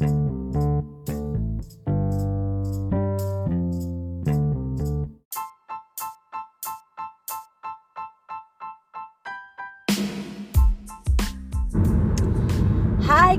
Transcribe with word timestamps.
Hai 0.00 0.08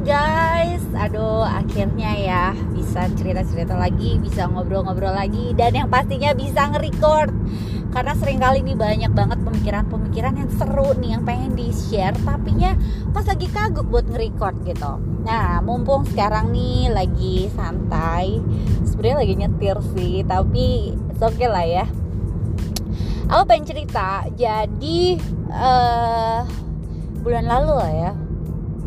guys, 0.06 0.86
aduh 0.94 1.42
akhirnya 1.42 2.14
ya 2.14 2.54
bisa 2.78 3.10
cerita-cerita 3.18 3.74
lagi, 3.74 4.22
bisa 4.22 4.46
ngobrol-ngobrol 4.46 5.18
lagi 5.18 5.58
dan 5.58 5.74
yang 5.74 5.90
pastinya 5.90 6.30
bisa 6.38 6.70
nge-record. 6.70 7.34
Karena 7.90 8.14
sering 8.14 8.38
kali 8.38 8.62
nih 8.62 8.78
banyak 8.78 9.12
banget 9.18 9.42
pemikiran-pemikiran 9.42 10.38
yang 10.38 10.50
seru 10.54 10.94
nih 10.94 11.18
yang 11.18 11.26
pengen 11.26 11.58
di-share 11.58 12.14
tapi 12.22 12.54
ya 12.56 12.78
pas 13.12 13.28
lagi 13.28 13.48
kagok 13.52 13.88
buat 13.92 14.06
nge-record 14.08 14.56
gitu. 14.64 14.92
Nah 15.28 15.60
mumpung 15.60 16.08
sekarang 16.08 16.56
nih 16.56 16.90
lagi 16.92 17.52
santai 17.52 18.40
sebenarnya 18.88 19.18
lagi 19.20 19.34
nyetir 19.36 19.78
sih 19.94 20.24
tapi 20.24 20.96
oke 21.20 21.36
okay 21.36 21.48
lah 21.52 21.66
ya. 21.68 21.86
Aku 23.32 23.48
pengen 23.48 23.68
cerita 23.68 24.28
jadi 24.36 25.20
uh, 25.52 26.44
bulan 27.24 27.48
lalu 27.48 27.74
lah 27.80 27.92
ya 27.92 28.12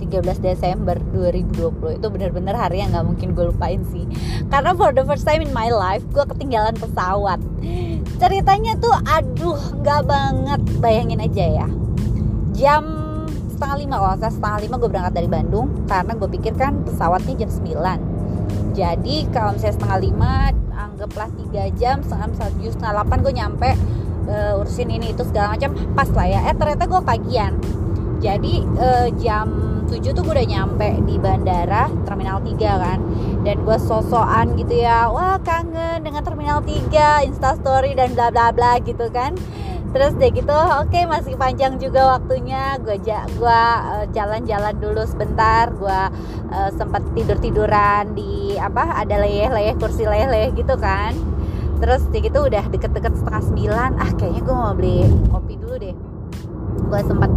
13 0.05 0.43
Desember 0.43 1.01
2020 1.17 2.03
itu 2.03 2.06
benar-benar 2.12 2.55
hari 2.59 2.84
yang 2.84 2.93
nggak 2.93 3.06
mungkin 3.06 3.29
gue 3.33 3.45
lupain 3.48 3.81
sih. 3.89 4.05
Karena 4.53 4.77
for 4.77 4.93
the 4.93 5.05
first 5.06 5.25
time 5.25 5.41
in 5.41 5.53
my 5.53 5.73
life 5.73 6.05
gue 6.12 6.25
ketinggalan 6.29 6.77
pesawat. 6.77 7.41
Ceritanya 8.20 8.77
tuh 8.81 8.95
aduh 9.09 9.61
nggak 9.81 10.03
banget 10.05 10.61
bayangin 10.81 11.25
aja 11.25 11.65
ya. 11.65 11.69
Jam 12.55 13.04
setengah 13.55 13.77
lima. 13.87 13.95
Kalau 14.03 14.17
saya 14.19 14.33
setengah 14.35 14.59
lima 14.67 14.75
gue 14.83 14.91
berangkat 14.91 15.15
dari 15.15 15.29
Bandung 15.31 15.67
karena 15.87 16.12
gue 16.19 16.29
pikir 16.29 16.53
kan 16.59 16.83
pesawatnya 16.83 17.47
jam 17.47 17.51
9 17.51 18.15
jadi 18.75 19.17
kalau 19.31 19.55
misalnya 19.55 19.77
setengah 19.79 19.99
lima 20.03 20.33
anggaplah 20.75 21.31
tiga 21.39 21.70
jam 21.78 22.03
setengah 22.03 22.27
tujuh 22.59 22.75
setengah 22.75 22.93
delapan 22.98 23.19
gue 23.23 23.33
nyampe 23.33 23.70
uh, 24.27 24.61
urusin 24.61 24.91
ini 24.91 25.15
itu 25.15 25.23
segala 25.23 25.55
macam 25.55 25.70
pas 25.95 26.11
lah 26.11 26.27
ya. 26.27 26.41
Eh 26.51 26.55
ternyata 26.59 26.84
gue 26.91 27.01
pagian 27.06 27.53
jadi 28.25 28.55
uh, 28.80 29.08
jam 29.20 29.47
7 29.84 30.17
tuh 30.17 30.25
gue 30.25 30.33
udah 30.33 30.48
nyampe 30.48 30.89
di 31.05 31.20
bandara 31.20 31.92
Terminal 32.08 32.41
3 32.41 32.56
kan. 32.56 32.98
Dan 33.44 33.61
gue 33.61 33.77
sosokan 33.77 34.56
gitu 34.56 34.81
ya 34.81 35.12
wah 35.12 35.36
kangen 35.44 36.00
dengan 36.00 36.25
Terminal 36.25 36.64
3 36.64 37.28
instastory 37.28 37.92
dan 37.92 38.16
bla 38.16 38.33
bla 38.33 38.48
bla 38.48 38.81
gitu 38.81 39.12
kan. 39.12 39.36
Terus 39.92 40.16
deh 40.19 40.33
gitu 40.33 40.50
oke 40.50 40.91
okay, 40.91 41.05
masih 41.06 41.36
panjang 41.36 41.78
juga 41.78 42.19
waktunya 42.19 42.81
gue 42.83 42.98
ja, 43.06 43.28
gua 43.39 43.62
uh, 43.94 44.06
jalan-jalan 44.11 44.75
dulu 44.83 45.06
sebentar 45.06 45.70
gue 45.70 46.00
uh, 46.50 46.70
sempat 46.75 47.06
tidur 47.14 47.38
tiduran 47.38 48.11
di 48.11 48.59
apa 48.59 49.06
ada 49.06 49.22
leyeh-leyeh 49.22 49.78
kursi 49.78 50.09
leyeh-leyeh 50.09 50.50
gitu 50.56 50.75
kan. 50.81 51.14
Terus 51.78 52.09
deh 52.09 52.25
gitu 52.25 52.48
udah 52.48 52.64
deket-deket 52.72 53.12
setengah 53.20 53.42
sembilan 53.44 53.91
ah 54.00 54.11
kayaknya 54.16 54.42
gue 54.42 54.56
mau 54.56 54.72
beli 54.72 55.05
kopi 55.28 55.55
dulu 55.61 55.77
deh 55.77 55.94
gue 56.95 57.03
sempat 57.11 57.31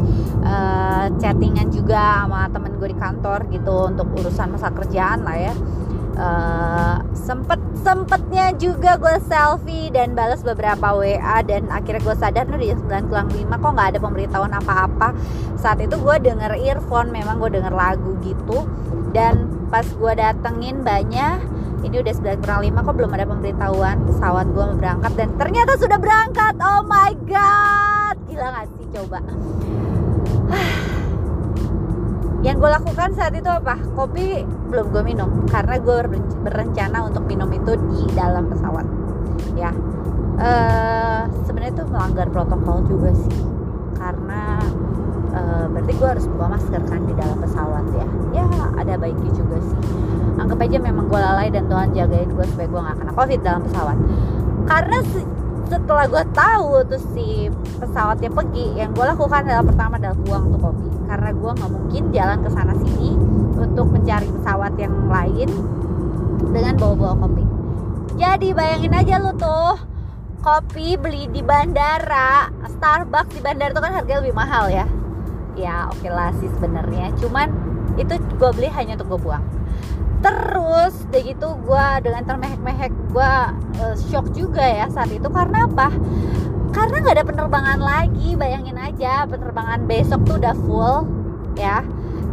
uh, 0.46 1.10
chattingan 1.18 1.74
juga 1.74 2.30
sama 2.30 2.46
temen 2.54 2.78
gue 2.78 2.94
di 2.94 2.98
kantor 3.02 3.50
gitu 3.50 3.90
untuk 3.90 4.06
urusan 4.14 4.54
masa 4.54 4.70
kerjaan 4.70 5.26
lah 5.26 5.38
ya. 5.50 5.54
Uh, 6.18 6.98
sempet 7.14 7.62
sempetnya 7.86 8.50
juga 8.58 8.98
gue 8.98 9.22
selfie 9.30 9.94
dan 9.94 10.18
balas 10.18 10.42
beberapa 10.42 10.98
WA 10.98 11.46
dan 11.46 11.70
akhirnya 11.70 12.02
gue 12.02 12.16
sadar 12.18 12.50
nih 12.50 12.74
di 12.74 12.78
9 12.90 13.06
kurang 13.06 13.30
5 13.30 13.38
kok 13.54 13.72
nggak 13.74 13.90
ada 13.94 14.00
pemberitahuan 14.02 14.54
apa-apa? 14.54 15.14
Saat 15.58 15.82
itu 15.82 15.94
gue 15.98 16.16
denger 16.22 16.58
earphone 16.58 17.14
memang 17.14 17.38
gue 17.42 17.54
denger 17.58 17.74
lagu 17.74 18.18
gitu. 18.22 18.66
Dan 19.14 19.50
pas 19.74 19.86
gue 19.86 20.14
datengin 20.14 20.82
banyak 20.82 21.38
ini 21.86 22.02
udah 22.02 22.14
9 22.14 22.42
kurang 22.46 22.62
5 22.66 22.86
kok 22.86 22.96
belum 22.98 23.12
ada 23.14 23.26
pemberitahuan 23.30 23.98
pesawat 24.10 24.46
gue 24.50 24.66
berangkat? 24.74 25.12
Dan 25.18 25.30
ternyata 25.38 25.78
sudah 25.78 25.98
berangkat. 26.02 26.54
Oh 26.62 26.82
my 26.82 27.14
god 27.30 28.17
gila 28.38 28.54
gak 28.54 28.70
sih 28.70 28.86
coba. 28.94 29.20
Yang 32.46 32.56
gue 32.62 32.70
lakukan 32.70 33.10
saat 33.18 33.34
itu 33.34 33.50
apa? 33.50 33.82
Kopi 33.98 34.46
belum 34.70 34.94
gue 34.94 35.02
minum 35.02 35.50
karena 35.50 35.82
gue 35.82 36.22
berencana 36.46 37.10
untuk 37.10 37.26
minum 37.26 37.50
itu 37.50 37.74
di 37.90 38.06
dalam 38.14 38.46
pesawat. 38.46 38.86
Ya. 39.58 39.74
Uh, 40.38 41.26
sebenarnya 41.50 41.82
itu 41.82 41.86
melanggar 41.90 42.30
protokol 42.30 42.86
juga 42.86 43.10
sih 43.26 43.42
karena 43.98 44.62
uh, 45.34 45.66
berarti 45.74 45.98
gue 45.98 46.06
harus 46.14 46.30
buka 46.30 46.46
masker 46.54 46.82
kan 46.86 47.02
di 47.10 47.18
dalam 47.18 47.42
pesawat 47.42 47.90
ya. 47.98 48.06
Ya 48.38 48.46
ada 48.78 49.02
baiknya 49.02 49.34
juga 49.34 49.58
sih. 49.66 49.82
Anggap 50.38 50.62
aja 50.62 50.78
memang 50.78 51.10
gue 51.10 51.18
lalai 51.18 51.50
dan 51.50 51.66
Tuhan 51.66 51.90
jagain 51.98 52.30
gue 52.30 52.46
supaya 52.54 52.70
gue 52.70 52.82
gak 52.86 52.98
kena 53.02 53.14
covid 53.18 53.40
dalam 53.42 53.66
pesawat. 53.66 53.98
Karena 54.70 55.02
setelah 55.68 56.06
gue 56.08 56.24
tahu 56.32 56.70
tuh 56.88 57.02
si 57.12 57.52
pesawatnya 57.78 58.32
pergi 58.32 58.66
yang 58.80 58.96
gue 58.96 59.06
lakukan 59.06 59.44
adalah 59.44 59.66
pertama 59.68 59.94
adalah 60.00 60.18
buang 60.24 60.44
tuh 60.56 60.60
kopi 60.64 60.90
karena 61.08 61.30
gue 61.36 61.52
nggak 61.60 61.72
mungkin 61.72 62.04
jalan 62.16 62.38
ke 62.40 62.50
sana 62.56 62.74
sini 62.80 63.12
untuk 63.60 63.88
mencari 63.92 64.28
pesawat 64.32 64.74
yang 64.80 64.96
lain 65.12 65.50
dengan 66.56 66.74
bawa-bawa 66.80 67.16
kopi 67.28 67.44
jadi 68.18 68.50
bayangin 68.56 68.94
aja 68.96 69.16
lu 69.20 69.36
tuh 69.36 69.78
kopi 70.42 70.96
beli 70.96 71.28
di 71.28 71.44
bandara 71.44 72.48
Starbucks 72.78 73.36
di 73.36 73.42
bandara 73.42 73.74
itu 73.74 73.82
kan 73.82 73.94
harganya 73.94 74.22
lebih 74.22 74.38
mahal 74.38 74.70
ya. 74.70 74.86
Ya 75.58 75.90
oke 75.90 76.02
okay 76.02 76.12
lah 76.14 76.30
sih 76.38 76.50
sebenarnya. 76.54 77.10
Cuman 77.18 77.50
itu 77.98 78.14
gue 78.18 78.52
beli 78.54 78.70
hanya 78.70 78.94
untuk 78.96 79.18
gue 79.18 79.20
buang 79.28 79.42
terus 80.18 80.94
deh 81.14 81.22
gitu 81.22 81.54
gue 81.62 81.88
dengan 82.02 82.24
termehek-mehek 82.26 82.94
gue 83.14 83.34
uh, 83.82 83.96
shock 84.10 84.34
juga 84.34 84.66
ya 84.66 84.90
saat 84.90 85.14
itu. 85.14 85.28
Karena 85.30 85.70
apa? 85.70 85.94
Karena 86.74 86.96
nggak 87.02 87.16
ada 87.22 87.26
penerbangan 87.26 87.80
lagi 87.82 88.38
bayangin 88.38 88.78
aja 88.78 89.26
penerbangan 89.26 89.86
besok 89.86 90.26
tuh 90.26 90.36
udah 90.42 90.56
full 90.66 90.98
ya. 91.58 91.86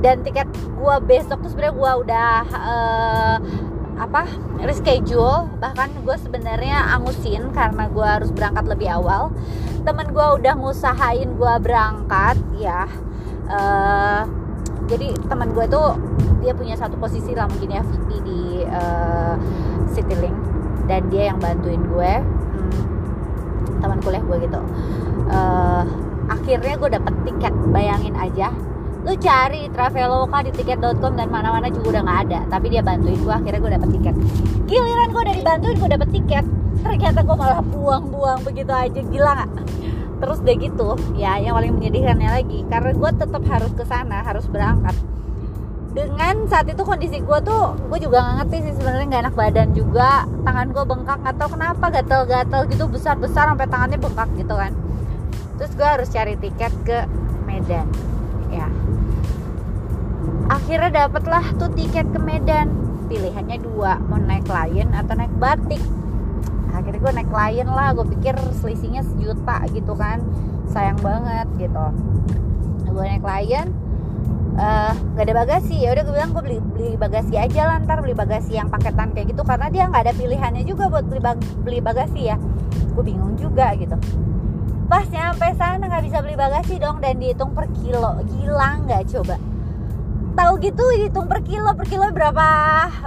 Dan 0.05 0.21
tiket 0.21 0.49
gue 0.53 0.97
besok 1.09 1.41
tuh 1.41 1.51
sebenarnya 1.53 1.75
gue 1.77 1.93
udah 2.09 2.35
uh, 2.53 3.37
apa 3.95 4.29
reschedule. 4.61 5.49
Bahkan 5.61 6.05
gue 6.05 6.17
sebenarnya 6.21 6.93
angusin 6.93 7.53
karena 7.57 7.89
gue 7.89 8.05
harus 8.05 8.29
berangkat 8.33 8.65
lebih 8.69 8.89
awal. 8.93 9.33
Temen 9.85 10.13
gue 10.13 10.27
udah 10.41 10.55
ngusahain 10.61 11.37
gue 11.37 11.55
berangkat 11.61 12.37
ya. 12.57 12.85
Uh, 13.45 14.25
jadi 14.85 15.17
teman 15.29 15.57
gue 15.57 15.65
tuh 15.73 15.97
dia 16.45 16.53
punya 16.53 16.75
satu 16.77 16.97
posisi 17.01 17.33
lah 17.33 17.49
mungkin 17.49 17.73
ya 17.73 17.83
VP 17.83 18.09
di 18.25 18.41
uh, 18.69 19.35
Citylink 19.93 20.37
dan 20.85 21.09
dia 21.09 21.33
yang 21.33 21.39
bantuin 21.41 21.81
gue 21.81 22.13
hmm, 22.21 22.83
teman 23.81 23.99
kuliah 24.05 24.23
gue 24.25 24.37
gitu. 24.45 24.61
Uh, 25.29 25.85
akhirnya 26.29 26.75
gue 26.77 26.91
dapet 26.93 27.15
tiket 27.25 27.55
bayangin 27.73 28.15
aja. 28.17 28.53
Lu 29.05 29.13
cari 29.21 29.69
traveloka 29.69 30.41
di 30.49 30.51
tiket.com 30.57 31.13
dan 31.17 31.29
mana-mana 31.29 31.69
juga 31.69 32.01
udah 32.01 32.03
nggak 32.05 32.21
ada. 32.29 32.41
Tapi 32.49 32.67
dia 32.73 32.81
bantuin 32.81 33.21
gue 33.21 33.35
akhirnya 33.35 33.61
gue 33.61 33.73
dapet 33.77 33.89
tiket. 34.01 34.15
Giliran 34.65 35.09
gue 35.13 35.23
udah 35.25 35.37
dibantuin 35.37 35.77
gue 35.77 35.91
dapet 35.93 36.09
tiket. 36.13 36.45
Ternyata 36.85 37.21
gue 37.25 37.37
malah 37.37 37.61
buang-buang 37.65 38.41
begitu 38.45 38.73
aja. 38.73 39.01
Gila 39.01 39.31
nggak? 39.41 39.51
Terus 40.25 40.39
deh 40.41 40.57
gitu 40.57 40.97
ya 41.21 41.37
yang 41.37 41.53
paling 41.57 41.73
menyedihkannya 41.77 42.31
lagi. 42.33 42.59
Karena 42.69 42.93
gue 42.97 43.11
tetap 43.13 43.43
harus 43.45 43.73
ke 43.77 43.85
sana 43.85 44.25
harus 44.25 44.49
berangkat 44.49 44.97
dengan 45.95 46.51
saat 46.51 46.67
itu 46.67 46.83
kondisi 46.83 47.23
gue 47.23 47.39
tuh 47.47 47.79
gue 47.87 47.99
juga 48.03 48.19
nggak 48.19 48.37
ngerti 48.43 48.57
sih 48.67 48.73
sebenarnya 48.83 49.07
nggak 49.07 49.23
enak 49.31 49.37
badan 49.39 49.69
juga. 49.73 50.27
Tangan 50.43 50.67
gue 50.75 50.85
bengkak 50.85 51.21
atau 51.23 51.47
kenapa 51.47 51.85
gatel-gatel 51.95 52.61
gitu 52.67 52.85
besar-besar 52.91 53.55
sampai 53.55 53.71
tangannya 53.71 53.99
bengkak 54.03 54.29
gitu 54.35 54.55
kan. 54.59 54.75
Terus 55.55 55.73
gue 55.79 55.87
harus 55.87 56.09
cari 56.11 56.35
tiket 56.35 56.75
ke 56.83 57.07
Medan. 57.47 57.87
Ya. 58.51 58.67
Akhirnya 60.51 61.07
dapatlah 61.07 61.55
tuh 61.63 61.71
tiket 61.79 62.11
ke 62.11 62.19
Medan. 62.19 62.75
Pilihannya 63.07 63.63
dua 63.63 64.03
mau 64.11 64.19
naik 64.19 64.51
Lion 64.51 64.91
atau 64.91 65.15
naik 65.15 65.31
Batik. 65.39 65.81
Akhirnya 66.75 66.99
gue 66.99 67.13
naik 67.23 67.31
klien 67.31 67.71
lah 67.71 67.95
gue 67.95 68.07
pikir 68.19 68.35
selisihnya 68.59 69.07
sejuta 69.07 69.63
gitu 69.71 69.95
kan. 69.95 70.19
Sayang 70.75 70.99
banget 70.99 71.47
gitu. 71.55 71.87
Gue 72.91 73.05
naik 73.07 73.23
uh, 74.59 74.91
eh, 74.91 74.93
gak 75.19 75.25
ada 75.27 75.35
bagasi. 75.45 75.77
Ya 75.83 75.95
udah 75.95 76.03
gue 76.07 76.15
bilang 76.15 76.31
gue 76.35 76.43
beli 76.43 76.59
beli 76.63 76.93
bagasi 76.95 77.35
aja 77.39 77.63
lah 77.67 77.77
ntar 77.83 78.01
beli 78.01 78.15
bagasi 78.15 78.59
yang 78.59 78.71
paketan 78.71 79.11
kayak 79.13 79.35
gitu. 79.35 79.43
Karena 79.43 79.67
dia 79.71 79.85
nggak 79.91 80.03
ada 80.11 80.15
pilihannya 80.15 80.63
juga 80.67 80.91
buat 80.91 81.05
beli 81.07 81.21
bag, 81.23 81.39
beli 81.63 81.79
bagasi 81.83 82.21
ya. 82.31 82.37
Gue 82.95 83.05
bingung 83.07 83.35
juga 83.39 83.75
gitu. 83.75 83.97
Pas 84.87 85.07
nyampe 85.11 85.49
sana 85.57 85.85
nggak 85.85 86.05
bisa 86.07 86.19
beli 86.23 86.37
bagasi 86.39 86.75
dong 86.79 87.03
dan 87.03 87.19
dihitung 87.19 87.53
per 87.53 87.67
kilo. 87.83 88.21
Gila 88.23 88.71
nggak 88.87 89.03
coba? 89.11 89.37
Tahu 90.35 90.53
gitu 90.63 90.85
hitung 90.99 91.27
per 91.31 91.41
kilo. 91.47 91.71
Per 91.75 91.87
kilo 91.87 92.11
berapa 92.11 92.47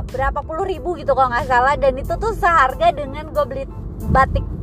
berapa 0.07 0.39
puluh 0.43 0.63
ribu 0.63 0.95
gitu 0.95 1.11
kalau 1.15 1.31
nggak 1.31 1.47
salah. 1.47 1.75
Dan 1.79 1.95
itu 1.95 2.13
tuh 2.19 2.33
seharga 2.35 2.91
dengan 2.91 3.31
gue 3.31 3.45
beli 3.47 3.63
batik 4.11 4.56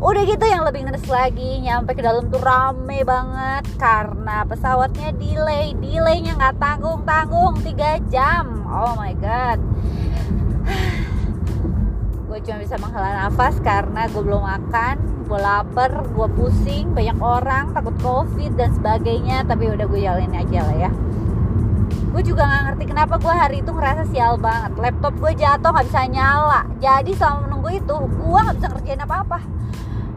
udah 0.00 0.22
gitu 0.24 0.44
yang 0.48 0.64
lebih 0.64 0.88
ngenes 0.88 1.04
lagi 1.12 1.60
nyampe 1.60 1.92
ke 1.92 2.00
dalam 2.00 2.32
tuh 2.32 2.40
rame 2.40 3.04
banget. 3.04 3.68
Karena 3.76 4.48
pesawatnya 4.48 5.12
delay 5.20 5.76
delaynya 5.76 6.40
nggak 6.40 6.56
tanggung 6.56 7.04
tanggung 7.04 7.60
3 7.60 8.00
jam. 8.08 8.64
Oh 8.64 8.96
my 8.96 9.12
god. 9.20 9.60
Gue 12.32 12.38
cuma 12.40 12.58
bisa 12.64 12.80
menghela 12.80 13.26
nafas 13.26 13.58
karena 13.58 14.06
gue 14.06 14.22
belum 14.22 14.38
makan 14.46 15.10
gue 15.26 15.38
lapar 15.38 16.10
gue 16.10 16.28
pusing 16.34 16.90
banyak 16.90 17.18
orang 17.22 17.70
takut 17.74 17.94
covid 18.00 18.56
dan 18.56 18.72
sebagainya. 18.72 19.44
Tapi 19.44 19.68
udah 19.68 19.84
gue 19.84 20.00
jalanin 20.00 20.34
aja 20.34 20.64
lah 20.64 20.76
ya. 20.88 20.90
Gue 22.10 22.22
juga 22.26 22.42
nggak 22.48 22.62
ngerti 22.66 22.84
kenapa 22.90 23.14
gue 23.22 23.34
hari 23.34 23.56
itu 23.62 23.70
ngerasa 23.70 24.02
sial 24.10 24.38
banget. 24.40 24.74
Laptop 24.80 25.14
gue 25.20 25.32
jatuh 25.36 25.70
nggak 25.70 25.86
bisa 25.86 26.02
nyala. 26.10 26.66
Jadi 26.82 27.12
selama 27.14 27.49
menunggu 27.60 27.76
itu 27.76 27.96
gue 28.08 28.38
nggak 28.40 28.56
bisa 28.56 28.68
kerjain 28.72 29.00
apa 29.04 29.16
apa 29.20 29.38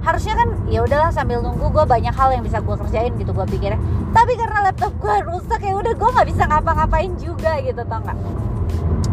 harusnya 0.03 0.33
kan 0.35 0.47
ya 0.67 0.79
udahlah 0.83 1.11
sambil 1.11 1.43
nunggu 1.43 1.67
gue 1.71 1.85
banyak 1.87 2.11
hal 2.15 2.31
yang 2.31 2.43
bisa 2.43 2.59
gue 2.59 2.75
kerjain 2.75 3.15
gitu 3.15 3.31
gue 3.31 3.45
pikirnya. 3.55 3.79
Tapi 4.11 4.35
karena 4.35 4.67
laptop 4.67 4.91
gue 4.99 5.15
rusak 5.31 5.63
ya 5.63 5.79
udah 5.79 5.93
gue 5.95 6.09
nggak 6.11 6.27
bisa 6.27 6.43
ngapa-ngapain 6.43 7.11
juga 7.15 7.55
gitu 7.63 7.81
tau 7.87 8.03
nggak 8.03 8.17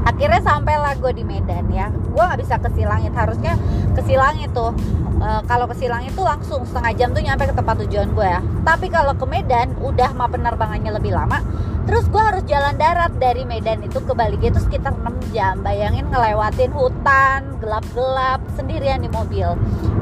akhirnya 0.04 0.40
sampailah 0.40 0.96
gue 0.98 1.12
di 1.16 1.24
Medan 1.24 1.68
ya. 1.72 1.88
Gue 1.90 2.22
nggak 2.22 2.40
bisa 2.40 2.54
ke 2.60 2.68
Silangit. 2.76 3.12
Harusnya 3.12 3.54
ke 3.94 4.00
Silangit 4.04 4.50
tuh. 4.52 4.72
E, 5.20 5.28
kalau 5.44 5.66
ke 5.68 5.74
Silangit 5.76 6.12
tuh 6.16 6.24
langsung 6.24 6.64
setengah 6.64 6.92
jam 6.96 7.08
tuh 7.12 7.22
nyampe 7.24 7.48
ke 7.48 7.54
tempat 7.54 7.76
tujuan 7.86 8.08
gue 8.12 8.26
ya. 8.26 8.40
Tapi 8.64 8.86
kalau 8.88 9.12
ke 9.16 9.26
Medan 9.26 9.76
udah 9.80 10.10
mah 10.16 10.28
penerbangannya 10.28 10.92
lebih 10.94 11.12
lama. 11.12 11.40
Terus 11.88 12.06
gue 12.06 12.22
harus 12.22 12.44
jalan 12.46 12.76
darat 12.76 13.10
dari 13.18 13.42
Medan 13.42 13.82
itu 13.82 13.98
ke 13.98 14.12
Bali. 14.12 14.38
Itu 14.38 14.60
sekitar 14.60 14.94
6 14.94 15.34
jam. 15.34 15.58
Bayangin 15.64 16.06
ngelewatin 16.12 16.70
hutan 16.70 17.58
gelap-gelap 17.58 18.40
sendirian 18.56 19.02
di 19.04 19.10
mobil 19.12 19.56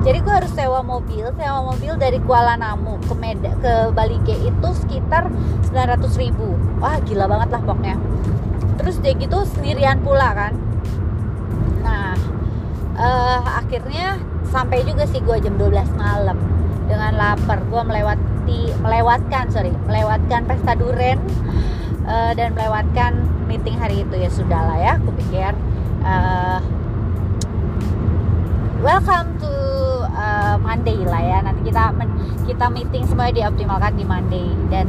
jadi 0.06 0.18
gue 0.22 0.30
harus 0.30 0.52
sewa 0.54 0.80
mobil 0.80 1.26
sewa 1.34 1.60
mobil 1.74 1.92
dari 1.98 2.22
Kuala 2.22 2.54
Namu 2.54 3.02
ke 3.02 3.14
Medan 3.18 3.58
ke 3.58 3.90
Bali 3.90 4.18
itu 4.24 4.68
sekitar 4.78 5.26
900 5.74 6.22
ribu. 6.22 6.54
Wah 6.78 7.02
gila 7.02 7.26
banget 7.26 7.48
lah 7.58 7.62
pokoknya. 7.66 7.98
Terus 8.78 9.02
dia 9.02 9.12
gitu 9.18 9.42
sendirian 9.42 9.98
pula 10.06 10.30
kan. 10.38 10.54
Nah 11.82 12.14
uh, 12.94 13.42
akhirnya 13.58 14.22
sampai 14.46 14.86
juga 14.86 15.02
sih 15.10 15.18
gue 15.18 15.36
jam 15.42 15.58
12 15.58 15.98
malam. 15.98 16.38
Dengan 16.86 17.12
lapar 17.18 17.58
gue 17.66 17.82
melewati 17.82 18.60
melewatkan 18.78 19.50
sorry 19.50 19.74
melewatkan 19.90 20.46
pesta 20.46 20.78
duren 20.78 21.18
uh, 22.06 22.32
dan 22.38 22.54
melewatkan 22.54 23.18
meeting 23.50 23.74
hari 23.74 24.06
itu. 24.06 24.14
Ya 24.14 24.30
sudah 24.30 24.62
lah 24.62 24.78
ya 24.78 24.92
aku 25.02 25.10
pikir 25.18 25.58
uh, 26.06 26.62
welcome 28.78 29.34
to 29.42 29.50
uh, 30.14 30.54
Monday 30.62 31.02
lah 31.02 31.18
ya. 31.22 31.38
Nanti 31.42 31.70
kita 31.70 31.90
kita 32.46 32.66
meeting 32.70 33.04
semuanya 33.10 33.44
dioptimalkan 33.44 33.98
di 33.98 34.04
Monday. 34.06 34.48
Dan 34.70 34.86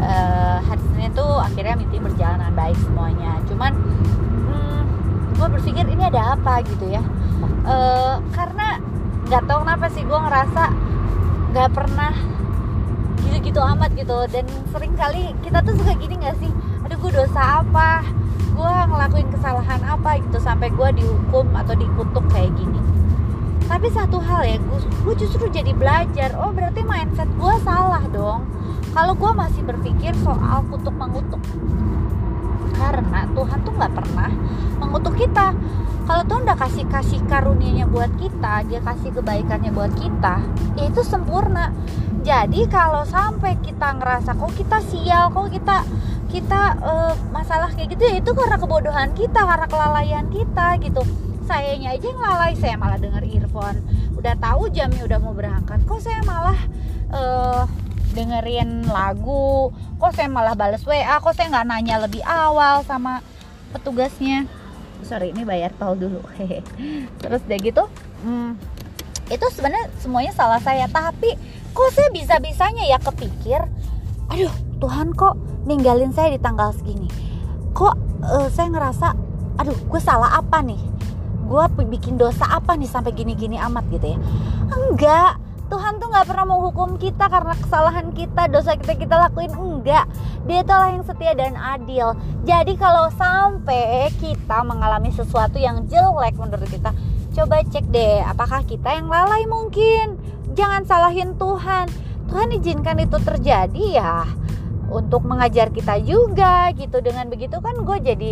uh, 0.00 0.64
hari 0.64 0.80
Senin 0.92 1.12
tuh 1.12 1.36
akhirnya 1.36 1.76
meeting 1.76 2.00
berjalan 2.00 2.40
dengan 2.40 2.56
baik 2.56 2.78
semuanya. 2.80 3.36
Cuman 3.44 3.72
hmm, 4.48 4.82
gue 5.36 5.48
berpikir 5.60 5.84
ini 5.84 6.02
ada 6.08 6.36
apa 6.36 6.64
gitu 6.64 6.88
ya. 6.88 7.04
Uh, 7.68 8.16
karena 8.32 8.80
nggak 9.28 9.44
tahu 9.44 9.58
kenapa 9.60 9.86
sih 9.92 10.02
gue 10.08 10.18
ngerasa 10.18 10.64
nggak 11.52 11.70
pernah 11.76 12.12
gitu-gitu 13.28 13.60
amat 13.60 13.92
gitu. 13.92 14.24
Dan 14.32 14.48
sering 14.72 14.96
kali 14.96 15.36
kita 15.44 15.60
tuh 15.60 15.76
suka 15.76 15.92
gini 16.00 16.16
nggak 16.16 16.36
sih? 16.40 16.50
Aduh 16.88 16.96
gue 16.96 17.12
dosa 17.12 17.60
apa? 17.60 18.08
Gue 18.56 18.72
ngelakuin 18.88 19.28
kesalahan 19.30 19.84
apa 19.84 20.16
gitu 20.16 20.40
sampai 20.40 20.72
gue 20.72 20.88
dihukum 20.96 21.52
atau 21.54 21.76
dikutuk 21.76 22.24
kayak 22.32 22.50
gini 22.56 22.97
tapi 23.68 23.92
satu 23.92 24.16
hal 24.16 24.42
ya 24.48 24.56
gue 25.04 25.14
justru 25.14 25.44
jadi 25.52 25.76
belajar 25.76 26.32
oh 26.40 26.50
berarti 26.56 26.80
mindset 26.82 27.28
gue 27.36 27.54
salah 27.62 28.02
dong. 28.08 28.48
Kalau 28.96 29.12
gue 29.12 29.30
masih 29.36 29.62
berpikir 29.62 30.16
soal 30.24 30.64
kutuk 30.72 30.96
mengutuk 30.96 31.38
karena 32.74 33.28
Tuhan 33.36 33.58
tuh 33.62 33.72
nggak 33.76 33.92
pernah 33.92 34.30
mengutuk 34.80 35.14
kita. 35.20 35.52
Kalau 36.08 36.24
Tuhan 36.24 36.42
udah 36.48 36.56
kasih 36.56 36.88
kasih 36.88 37.20
karunia-Nya 37.28 37.84
buat 37.84 38.08
kita 38.16 38.64
dia 38.64 38.80
kasih 38.80 39.12
kebaikannya 39.12 39.70
buat 39.76 39.92
kita 40.00 40.40
ya 40.80 40.82
itu 40.88 41.04
sempurna. 41.04 41.68
Jadi 42.24 42.64
kalau 42.72 43.04
sampai 43.04 43.60
kita 43.60 44.00
ngerasa 44.00 44.32
kok 44.32 44.52
kita 44.56 44.80
sial 44.80 45.28
kok 45.28 45.52
kita 45.52 45.84
kita 46.32 46.76
uh, 46.80 47.12
masalah 47.32 47.68
kayak 47.72 47.96
gitu 47.96 48.02
ya 48.04 48.14
itu 48.20 48.30
karena 48.32 48.56
kebodohan 48.56 49.12
kita 49.16 49.40
karena 49.44 49.66
kelalaian 49.68 50.26
kita 50.28 50.76
gitu 50.80 51.27
sayanya 51.48 51.96
aja 51.96 52.06
yang 52.12 52.20
lalai 52.20 52.52
saya 52.60 52.76
malah 52.76 53.00
denger 53.00 53.24
earphone 53.24 53.80
udah 54.20 54.36
tahu 54.36 54.68
jamnya 54.68 55.08
udah 55.08 55.18
mau 55.18 55.32
berangkat 55.32 55.80
kok 55.88 56.04
saya 56.04 56.20
malah 56.28 56.60
uh, 57.08 57.64
dengerin 58.12 58.88
lagu? 58.88 59.70
Kok 59.98 60.12
saya 60.14 60.28
malah 60.30 60.58
bales 60.58 60.82
WA 60.82 61.18
kok 61.20 61.34
saya 61.38 61.50
nggak 61.52 61.66
nanya 61.68 61.96
lebih 62.02 62.22
awal 62.24 62.82
sama 62.86 63.20
petugasnya? 63.74 64.48
Sorry 65.04 65.30
ini 65.30 65.46
bayar 65.46 65.70
tol 65.76 65.94
dulu. 65.94 66.24
Hehe 66.38 66.64
terus 67.22 67.44
udah 67.44 67.58
gitu 67.60 67.84
hmm, 68.26 68.58
itu 69.28 69.46
sebenarnya 69.52 69.86
semuanya 70.00 70.32
salah 70.34 70.60
saya. 70.62 70.88
Tapi 70.88 71.36
kok 71.72 71.90
saya 71.94 72.08
bisa 72.10 72.40
bisanya 72.42 72.84
ya 72.88 72.98
kepikir 72.98 73.62
aduh 74.28 74.52
Tuhan 74.78 75.16
kok 75.16 75.38
ninggalin 75.64 76.12
saya 76.12 76.34
di 76.34 76.40
tanggal 76.40 76.74
segini? 76.74 77.08
Kok 77.72 77.94
uh, 78.24 78.48
saya 78.50 78.68
ngerasa 78.72 79.08
aduh 79.58 79.74
gue 79.74 80.00
salah 80.02 80.38
apa 80.38 80.62
nih 80.62 80.78
gue 81.48 81.64
bikin 81.88 82.20
dosa 82.20 82.44
apa 82.44 82.76
nih 82.76 82.86
sampai 82.86 83.16
gini-gini 83.16 83.56
amat 83.56 83.88
gitu 83.88 84.14
ya 84.14 84.18
enggak 84.68 85.40
Tuhan 85.68 86.00
tuh 86.00 86.08
nggak 86.08 86.26
pernah 86.32 86.44
mau 86.48 86.64
hukum 86.64 86.96
kita 86.96 87.28
karena 87.28 87.52
kesalahan 87.52 88.08
kita, 88.16 88.48
dosa 88.48 88.72
kita 88.72 88.96
kita 88.96 89.20
lakuin 89.28 89.52
enggak. 89.52 90.08
Dia 90.48 90.64
itulah 90.64 90.88
yang 90.88 91.04
setia 91.04 91.36
dan 91.36 91.60
adil. 91.60 92.16
Jadi 92.48 92.72
kalau 92.80 93.12
sampai 93.12 94.08
kita 94.16 94.64
mengalami 94.64 95.12
sesuatu 95.12 95.60
yang 95.60 95.84
jelek 95.84 96.40
menurut 96.40 96.64
kita, 96.72 96.96
coba 97.36 97.60
cek 97.68 97.84
deh 97.92 98.24
apakah 98.24 98.64
kita 98.64 98.96
yang 98.96 99.12
lalai 99.12 99.44
mungkin. 99.44 100.16
Jangan 100.56 100.88
salahin 100.88 101.36
Tuhan. 101.36 101.92
Tuhan 102.32 102.48
izinkan 102.56 102.96
itu 103.04 103.20
terjadi 103.20 103.84
ya 104.00 104.24
untuk 104.88 105.24
mengajar 105.28 105.68
kita 105.70 106.00
juga 106.00 106.72
gitu. 106.72 107.00
Dengan 107.04 107.28
begitu 107.28 107.60
kan 107.60 107.76
gue 107.80 107.98
jadi 108.00 108.30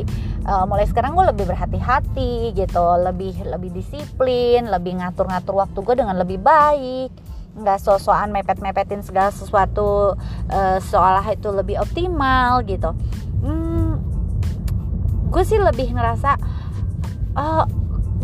uh, 0.49 0.65
mulai 0.65 0.89
sekarang 0.89 1.13
gue 1.15 1.25
lebih 1.29 1.45
berhati-hati 1.49 2.57
gitu. 2.57 2.87
Lebih 3.05 3.45
lebih 3.47 3.71
disiplin 3.73 4.69
lebih 4.69 4.99
ngatur-ngatur 5.01 5.55
waktu 5.57 5.79
gue 5.81 5.95
dengan 5.97 6.17
lebih 6.17 6.41
baik. 6.41 7.13
Nggak 7.57 7.79
so-soan 7.81 8.37
mepet-mepetin 8.37 9.01
segala 9.01 9.33
sesuatu 9.33 10.17
uh, 10.53 10.79
seolah 10.81 11.25
itu 11.33 11.49
lebih 11.49 11.81
optimal 11.81 12.61
gitu. 12.69 12.93
Hmm, 13.41 14.01
gue 15.33 15.43
sih 15.45 15.57
lebih 15.57 15.93
ngerasa 15.97 16.37
uh, 17.37 17.65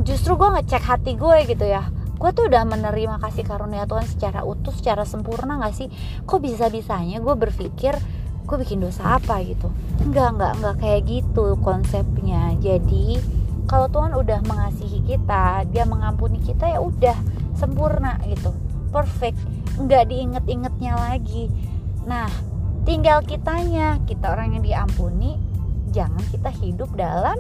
justru 0.05 0.37
gue 0.37 0.49
ngecek 0.61 0.85
hati 0.85 1.13
gue 1.17 1.39
gitu 1.49 1.65
ya. 1.65 1.89
Gue 2.23 2.31
tuh 2.31 2.47
udah 2.47 2.63
menerima 2.63 3.19
kasih 3.19 3.43
karunia 3.43 3.83
Tuhan 3.83 4.07
secara 4.07 4.47
utuh 4.47 4.71
secara 4.71 5.03
sempurna 5.03 5.59
gak 5.59 5.75
sih? 5.75 5.91
Kok 6.23 6.39
bisa 6.39 6.71
bisanya 6.71 7.19
gue 7.19 7.35
berpikir 7.35 7.99
gue 8.43 8.57
bikin 8.61 8.83
dosa 8.83 9.17
apa 9.17 9.41
gitu? 9.47 9.71
Enggak 10.03 10.37
enggak 10.37 10.53
enggak 10.59 10.77
kayak 10.83 11.03
gitu 11.07 11.57
konsepnya. 11.63 12.55
Jadi 12.59 13.23
kalau 13.71 13.87
Tuhan 13.89 14.13
udah 14.13 14.41
mengasihi 14.45 15.01
kita 15.07 15.65
dia 15.71 15.85
mengampuni 15.87 16.43
kita 16.43 16.69
ya 16.69 16.83
udah 16.83 17.17
sempurna 17.55 18.19
gitu. 18.27 18.53
Perfect. 18.91 19.39
Nggak 19.79 20.11
diinget-ingetnya 20.11 20.93
lagi. 20.99 21.49
Nah 22.05 22.29
tinggal 22.83 23.23
kitanya. 23.23 24.03
Kita 24.05 24.35
orang 24.35 24.59
yang 24.59 24.65
diampuni 24.67 25.39
jangan 25.95 26.23
kita 26.29 26.51
hidup 26.51 26.91
dalam 26.99 27.39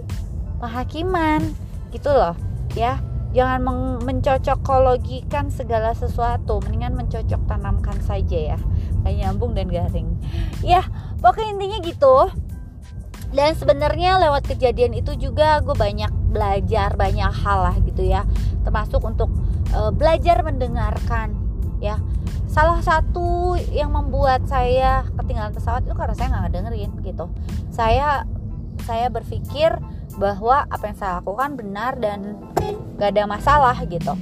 penghakiman. 0.63 1.43
Gitu 1.91 2.09
loh 2.09 2.39
ya. 2.79 3.03
Jangan 3.33 3.65
mencocokologikan 4.05 5.49
segala 5.49 5.97
sesuatu. 5.97 6.61
Mendingan 6.61 6.93
mencocok 7.01 7.41
tanamkan 7.49 7.97
saja 8.05 8.57
ya 8.57 8.59
kayak 9.03 9.17
nyambung 9.29 9.53
dan 9.53 9.69
garing. 9.69 10.09
Ya 10.65 10.87
pokoknya 11.21 11.51
intinya 11.59 11.79
gitu. 11.83 12.17
Dan 13.33 13.57
sebenarnya 13.57 14.21
lewat 14.21 14.45
kejadian 14.45 14.93
itu 14.93 15.17
juga 15.17 15.65
gue 15.65 15.73
banyak 15.73 16.13
belajar 16.33 16.93
banyak 16.97 17.33
hal 17.33 17.59
lah 17.73 17.77
gitu 17.81 18.05
ya. 18.05 18.29
Termasuk 18.65 19.01
untuk 19.05 19.33
uh, 19.73 19.91
belajar 19.93 20.45
mendengarkan 20.45 21.37
ya. 21.81 21.99
Salah 22.53 22.85
satu 22.85 23.57
yang 23.73 23.97
membuat 23.97 24.45
saya 24.45 25.09
ketinggalan 25.17 25.57
pesawat 25.57 25.89
itu 25.89 25.97
karena 25.97 26.13
saya 26.13 26.29
nggak 26.29 26.53
dengerin 26.53 26.93
gitu. 27.01 27.25
Saya 27.73 28.29
saya 28.85 29.09
berpikir 29.09 29.73
bahwa 30.21 30.69
apa 30.69 30.93
yang 30.93 30.97
saya 31.01 31.13
lakukan 31.25 31.57
benar 31.57 31.97
dan 31.97 32.37
gak 33.01 33.17
ada 33.17 33.25
masalah 33.25 33.77
gitu. 33.89 34.13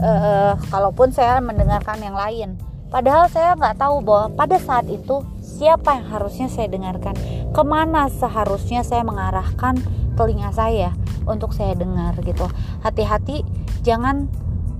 Uh, 0.00 0.58
kalaupun 0.72 1.12
saya 1.14 1.38
mendengarkan 1.38 2.02
yang 2.02 2.18
lain 2.18 2.58
padahal 2.92 3.28
saya 3.30 3.54
nggak 3.56 3.76
tahu 3.80 4.04
bahwa 4.04 4.26
pada 4.34 4.56
saat 4.60 4.88
itu 4.88 5.22
siapa 5.40 6.00
yang 6.00 6.06
harusnya 6.08 6.48
saya 6.50 6.68
dengarkan? 6.68 7.14
Ke 7.54 7.62
mana 7.62 8.10
seharusnya 8.10 8.82
saya 8.82 9.06
mengarahkan 9.06 9.78
telinga 10.18 10.50
saya 10.50 10.90
untuk 11.24 11.54
saya 11.54 11.78
dengar 11.78 12.16
gitu? 12.24 12.48
Hati-hati 12.82 13.46
jangan 13.86 14.26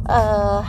uh, 0.09 0.63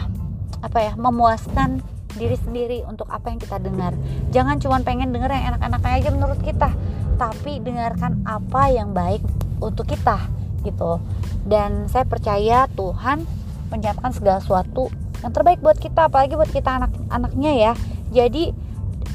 apa 0.61 0.79
ya 0.81 0.93
memuaskan 0.97 1.81
diri 2.15 2.39
sendiri 2.39 2.79
untuk 2.87 3.11
apa 3.11 3.29
yang 3.29 3.39
kita 3.39 3.59
dengar. 3.59 3.93
Jangan 4.31 4.57
cuma 4.63 4.79
pengen 4.81 5.11
denger 5.11 5.29
yang 5.29 5.55
enak-enak 5.55 5.81
aja 5.83 6.09
menurut 6.15 6.39
kita 6.41 6.71
tapi 7.15 7.63
dengarkan 7.63 8.23
apa 8.27 8.71
yang 8.71 8.91
baik 8.91 9.23
untuk 9.59 9.87
kita 9.87 10.19
gitu. 10.63 10.99
Dan 11.45 11.87
saya 11.91 12.03
percaya 12.07 12.65
Tuhan 12.73 13.23
menyiapkan 13.69 14.11
segala 14.15 14.41
sesuatu 14.41 14.89
yang 15.25 15.33
terbaik 15.33 15.57
buat 15.65 15.81
kita 15.81 16.05
apalagi 16.05 16.37
buat 16.37 16.53
kita 16.53 16.85
anak-anaknya 16.85 17.51
ya. 17.57 17.73
Jadi 18.13 18.53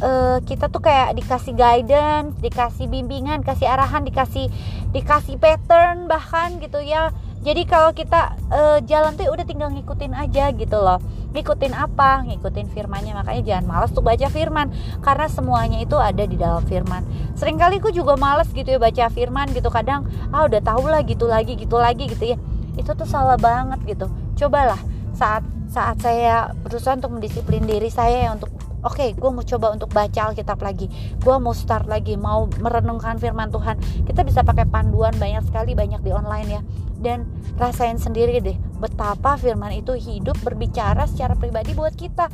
uh, 0.03 0.43
kita 0.43 0.67
tuh 0.67 0.83
kayak 0.83 1.15
dikasih 1.15 1.55
guidance 1.55 2.35
dikasih 2.43 2.91
bimbingan 2.91 3.47
kasih 3.47 3.71
arahan 3.71 4.03
dikasih 4.03 4.51
dikasih 4.91 5.39
pattern 5.39 6.11
bahkan 6.11 6.59
gitu 6.59 6.83
ya. 6.83 7.15
Jadi 7.41 7.65
kalau 7.65 7.95
kita 7.97 8.37
uh, 8.53 8.83
jalan 8.85 9.17
tuh 9.17 9.25
ya 9.25 9.31
udah 9.33 9.47
tinggal 9.49 9.71
ngikutin 9.73 10.13
aja 10.13 10.53
gitu 10.53 10.77
loh. 10.77 11.01
Ngikutin 11.33 11.73
apa? 11.73 12.27
Ngikutin 12.27 12.69
firmannya. 12.75 13.17
Makanya 13.17 13.43
jangan 13.47 13.65
malas 13.65 13.91
tuh 13.97 14.05
baca 14.05 14.29
firman 14.29 14.69
karena 15.01 15.25
semuanya 15.31 15.79
itu 15.81 15.97
ada 15.97 16.27
di 16.27 16.37
dalam 16.37 16.61
firman. 16.69 17.01
Seringkali 17.39 17.81
aku 17.81 17.97
juga 17.97 18.19
males 18.21 18.51
gitu 18.53 18.67
ya 18.67 18.77
baca 18.77 19.09
firman 19.09 19.49
gitu. 19.57 19.73
Kadang 19.73 20.05
ah 20.35 20.45
udah 20.45 20.61
tahu 20.61 20.91
lah 20.91 21.01
gitu 21.07 21.31
lagi 21.31 21.57
gitu 21.57 21.81
lagi 21.81 22.13
gitu 22.13 22.35
ya. 22.35 22.37
Itu 22.77 22.93
tuh 22.93 23.09
salah 23.09 23.41
banget 23.41 23.79
gitu. 23.89 24.13
Cobalah 24.37 24.83
saat 25.17 25.41
saat 25.71 26.03
saya 26.03 26.51
berusaha 26.67 26.99
untuk 26.99 27.15
mendisiplin 27.15 27.63
diri 27.63 27.87
saya 27.89 28.27
ya 28.27 28.31
untuk 28.35 28.51
oke 28.83 28.97
okay, 28.97 29.15
gue 29.15 29.31
mau 29.31 29.47
coba 29.47 29.67
untuk 29.71 29.89
baca 29.95 30.21
Alkitab 30.33 30.59
lagi. 30.61 30.91
Gue 31.23 31.37
mau 31.39 31.55
start 31.55 31.87
lagi 31.87 32.19
mau 32.19 32.51
merenungkan 32.59 33.23
firman 33.23 33.55
Tuhan. 33.55 33.79
Kita 34.05 34.27
bisa 34.27 34.43
pakai 34.43 34.67
panduan 34.67 35.15
banyak 35.15 35.47
sekali 35.47 35.79
banyak 35.79 36.03
di 36.03 36.11
online 36.11 36.49
ya. 36.51 36.61
Dan 37.01 37.25
rasain 37.57 37.97
sendiri 37.97 38.43
deh 38.43 38.59
betapa 38.83 39.39
firman 39.39 39.73
itu 39.73 39.95
hidup 39.95 40.37
berbicara 40.43 41.07
secara 41.07 41.39
pribadi 41.39 41.73
buat 41.73 41.95
kita. 41.95 42.27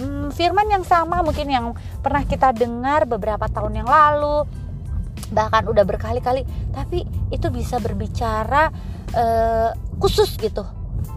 Hmm, 0.00 0.30
firman 0.32 0.70
yang 0.70 0.86
sama 0.86 1.20
mungkin 1.20 1.50
yang 1.50 1.66
pernah 2.00 2.24
kita 2.24 2.54
dengar 2.56 3.04
beberapa 3.04 3.50
tahun 3.50 3.84
yang 3.84 3.88
lalu 3.90 4.48
bahkan 5.30 5.62
udah 5.68 5.84
berkali-kali 5.84 6.42
tapi 6.72 7.04
itu 7.30 7.46
bisa 7.52 7.78
berbicara 7.78 8.72
uh, 9.14 9.70
khusus 10.00 10.34
gitu 10.40 10.64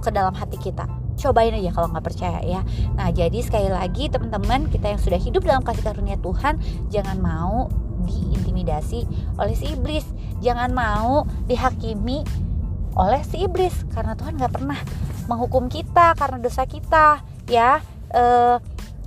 ke 0.04 0.10
dalam 0.14 0.36
hati 0.36 0.60
kita 0.60 0.86
cobain 1.24 1.56
aja 1.56 1.72
kalau 1.72 1.88
nggak 1.96 2.06
percaya 2.06 2.40
ya. 2.44 2.62
Nah 3.00 3.08
jadi 3.16 3.40
sekali 3.40 3.72
lagi 3.72 4.12
teman-teman 4.12 4.68
kita 4.68 4.92
yang 4.92 5.00
sudah 5.00 5.20
hidup 5.20 5.48
dalam 5.48 5.64
kasih 5.64 5.84
karunia 5.88 6.20
Tuhan 6.20 6.60
jangan 6.92 7.18
mau 7.24 7.72
diintimidasi 8.04 9.08
oleh 9.40 9.56
si 9.56 9.72
iblis. 9.72 10.04
Jangan 10.44 10.76
mau 10.76 11.24
dihakimi 11.48 12.28
oleh 13.00 13.22
si 13.24 13.48
iblis 13.48 13.74
karena 13.96 14.14
Tuhan 14.20 14.36
nggak 14.36 14.54
pernah 14.54 14.80
menghukum 15.32 15.72
kita 15.72 16.14
karena 16.20 16.38
dosa 16.44 16.68
kita 16.68 17.24
ya. 17.48 17.80
Eh, 18.14 18.58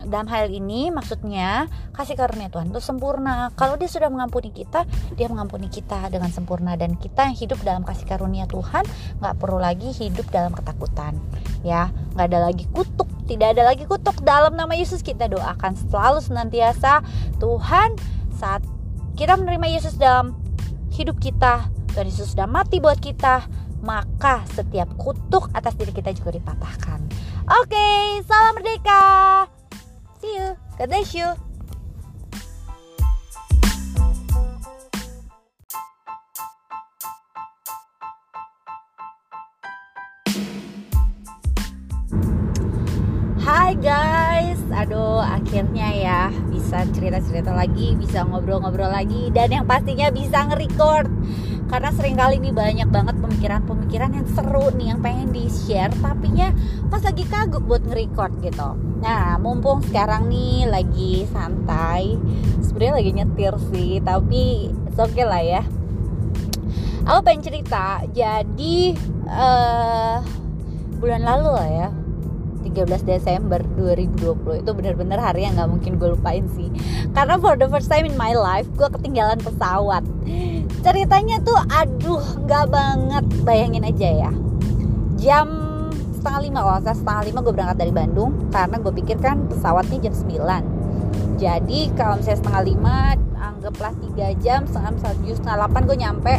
dalam 0.07 0.31
hal 0.31 0.49
ini 0.49 0.89
maksudnya 0.95 1.67
kasih 1.95 2.15
karunia 2.15 2.49
Tuhan 2.49 2.71
itu 2.71 2.81
sempurna. 2.81 3.51
Kalau 3.59 3.75
dia 3.77 3.91
sudah 3.91 4.09
mengampuni 4.09 4.55
kita 4.55 4.87
dia 5.15 5.27
mengampuni 5.27 5.67
kita 5.67 6.09
dengan 6.09 6.31
sempurna. 6.31 6.79
Dan 6.79 6.97
kita 6.97 7.31
yang 7.31 7.37
hidup 7.37 7.59
dalam 7.67 7.83
kasih 7.83 8.07
karunia 8.07 8.47
Tuhan 8.47 8.87
nggak 9.21 9.35
perlu 9.37 9.59
lagi 9.59 9.91
hidup 9.93 10.31
dalam 10.31 10.55
ketakutan 10.55 11.19
ya. 11.67 11.91
Nggak 12.15 12.27
ada 12.33 12.39
lagi 12.51 12.65
kutuk 12.71 13.11
tidak 13.27 13.59
ada 13.59 13.63
lagi 13.67 13.85
kutuk. 13.85 14.23
Dalam 14.23 14.55
nama 14.55 14.73
Yesus 14.73 15.03
kita 15.03 15.27
doakan 15.27 15.75
selalu 15.75 16.23
senantiasa. 16.23 17.03
Tuhan 17.43 17.99
saat 18.39 18.63
kita 19.19 19.35
menerima 19.35 19.67
Yesus 19.67 19.99
dalam 19.99 20.39
hidup 20.95 21.21
kita 21.21 21.69
Tuhan 21.93 22.13
Yesus 22.13 22.37
sudah 22.37 22.49
mati 22.49 22.81
buat 22.81 23.01
kita 23.01 23.49
maka 23.81 24.45
setiap 24.53 24.93
kutuk 25.01 25.49
atas 25.53 25.77
diri 25.77 25.93
kita 25.93 26.13
juga 26.13 26.37
dipatahkan. 26.37 27.01
Oke, 27.47 28.21
salam 28.29 28.59
merdeka. 28.59 29.05
See 30.27 30.43
you. 30.43 30.59
God 30.75 30.89
bless 30.91 31.15
you. 31.15 31.29
Hai 43.39 43.79
guys, 43.79 44.59
aduh 44.75 45.23
akhirnya 45.23 45.95
ya 45.95 46.35
bisa 46.51 46.83
cerita-cerita 46.91 47.55
lagi, 47.55 47.95
bisa 47.95 48.27
ngobrol-ngobrol 48.27 48.91
lagi 48.91 49.31
dan 49.31 49.55
yang 49.55 49.63
pastinya 49.63 50.11
bisa 50.11 50.43
nge-record 50.51 51.07
karena 51.67 51.91
sering 51.95 52.15
kali 52.15 52.39
ini 52.39 52.55
banyak 52.55 52.89
banget 52.91 53.19
pemikiran-pemikiran 53.19 54.11
yang 54.15 54.27
seru 54.31 54.71
nih 54.75 54.95
yang 54.95 55.01
pengen 55.03 55.35
di 55.35 55.51
share 55.51 55.91
tapi 55.99 56.31
nya 56.31 56.55
pas 56.87 57.03
lagi 57.03 57.25
kagok 57.27 57.63
buat 57.67 57.83
nge-record 57.85 58.33
gitu. 58.43 58.69
Nah 59.03 59.37
mumpung 59.43 59.83
sekarang 59.83 60.31
nih 60.31 60.71
lagi 60.71 61.27
santai 61.31 62.15
sebenarnya 62.63 62.95
lagi 62.95 63.11
nyetir 63.13 63.55
sih 63.73 63.91
tapi 64.03 64.71
oke 64.95 65.13
okay 65.13 65.27
lah 65.27 65.43
ya. 65.43 65.63
Aku 67.07 67.23
pengen 67.23 67.47
cerita 67.47 68.03
jadi 68.11 68.99
uh, 69.31 70.19
bulan 70.99 71.23
lalu 71.23 71.51
lah 71.55 71.71
ya 71.71 71.89
13 72.67 73.07
Desember 73.07 73.63
2020 73.79 74.67
itu 74.67 74.71
bener-bener 74.75 75.19
hari 75.23 75.47
yang 75.47 75.55
nggak 75.55 75.71
mungkin 75.71 75.93
gue 76.03 76.19
lupain 76.19 76.45
sih. 76.59 76.67
Karena 77.15 77.39
for 77.39 77.55
the 77.55 77.71
first 77.71 77.87
time 77.87 78.05
in 78.05 78.19
my 78.19 78.35
life 78.35 78.67
gue 78.75 78.91
ketinggalan 78.91 79.39
pesawat. 79.39 80.03
Ceritanya 80.83 81.39
tuh 81.47 81.59
aduh 81.71 82.23
nggak 82.43 82.67
banget 82.71 83.25
bayangin 83.47 83.87
aja 83.87 84.29
ya. 84.29 84.33
Jam 85.17 85.66
setengah 86.27 86.43
lima. 86.43 86.59
Kalau 86.67 86.81
saya 86.83 86.97
setengah 86.99 87.23
lima 87.31 87.39
gue 87.47 87.55
berangkat 87.55 87.79
dari 87.79 87.93
Bandung 87.95 88.51
karena 88.51 88.77
gue 88.83 88.93
pikir 88.99 89.17
kan 89.23 89.47
pesawatnya 89.47 90.11
jam 90.11 90.15
9 90.19 90.87
jadi 91.37 91.81
kalau 91.93 92.17
misalnya 92.17 92.41
setengah 92.41 92.63
lima 92.65 92.97
anggaplah 93.37 93.93
tiga 94.01 94.29
jam 94.41 94.65
setengah 94.65 94.97
satu 95.05 95.29
setengah 95.29 95.57
delapan 95.61 95.83
gue 95.85 95.97
nyampe 96.01 96.35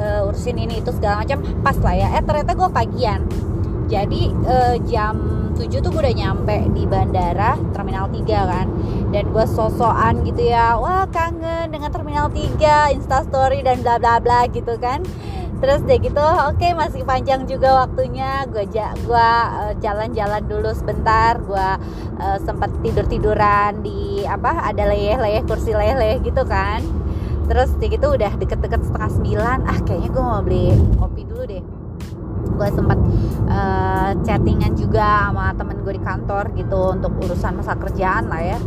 uh, 0.00 0.28
urusin 0.28 0.56
ini 0.56 0.80
itu 0.80 0.90
segala 0.96 1.22
macam 1.22 1.44
pas 1.60 1.76
lah 1.76 1.94
ya. 1.94 2.08
Eh 2.16 2.22
ternyata 2.24 2.52
gue 2.56 2.68
pagian. 2.72 3.20
Jadi 3.90 4.32
uh, 4.48 4.76
jam 4.88 5.14
7 5.58 5.66
tuh 5.82 5.90
gue 5.92 6.00
udah 6.00 6.16
nyampe 6.16 6.56
di 6.72 6.88
bandara 6.88 7.60
terminal 7.76 8.08
3 8.08 8.24
kan. 8.24 8.66
Dan 9.12 9.24
gue 9.28 9.44
sosokan 9.44 10.24
gitu 10.24 10.48
ya 10.48 10.78
wah 10.80 11.04
kangen 11.10 11.68
dengan 11.68 11.90
terminal 11.92 12.32
3 12.32 12.96
instastory 12.96 13.60
dan 13.60 13.84
bla 13.84 14.00
bla 14.00 14.22
bla 14.22 14.48
gitu 14.48 14.78
kan 14.80 15.04
terus 15.58 15.82
deh 15.82 15.98
gitu 15.98 16.22
oke 16.22 16.56
okay, 16.56 16.70
masih 16.72 17.02
panjang 17.02 17.42
juga 17.50 17.84
waktunya. 17.84 18.46
Gue 18.46 18.64
ja, 18.70 18.94
gua 19.02 19.28
uh, 19.66 19.74
jalan-jalan 19.82 20.42
dulu 20.46 20.70
sebentar. 20.70 21.36
Gue 21.42 21.68
uh, 22.22 22.38
sempat 22.46 22.70
tidur 22.80 23.04
tiduran 23.10 23.82
di 23.82 24.22
apa 24.24 24.70
ada 24.70 24.86
leyeh-leyeh 24.86 25.42
kursi 25.44 25.74
leyeh-leyeh 25.74 26.22
gitu 26.22 26.46
kan. 26.46 26.80
Terus 27.50 27.74
deh 27.82 27.90
gitu 27.90 28.14
udah 28.14 28.32
deket-deket 28.38 28.86
setengah 28.86 29.10
sembilan. 29.10 29.58
Ah 29.66 29.78
kayaknya 29.82 30.10
gue 30.14 30.22
mau 30.22 30.40
beli 30.40 30.70
kopi 30.96 31.22
dulu 31.26 31.42
deh. 31.44 31.64
Gue 32.54 32.68
sempat 32.70 32.98
uh, 33.50 34.10
chattingan 34.22 34.76
juga 34.78 35.28
sama 35.28 35.52
temen 35.56 35.80
gue 35.80 35.96
di 35.96 36.02
kantor 36.04 36.44
gitu 36.54 36.94
untuk 36.94 37.12
urusan 37.24 37.56
masa 37.56 37.72
kerjaan 37.76 38.28
lah 38.28 38.56
ya 38.56 38.60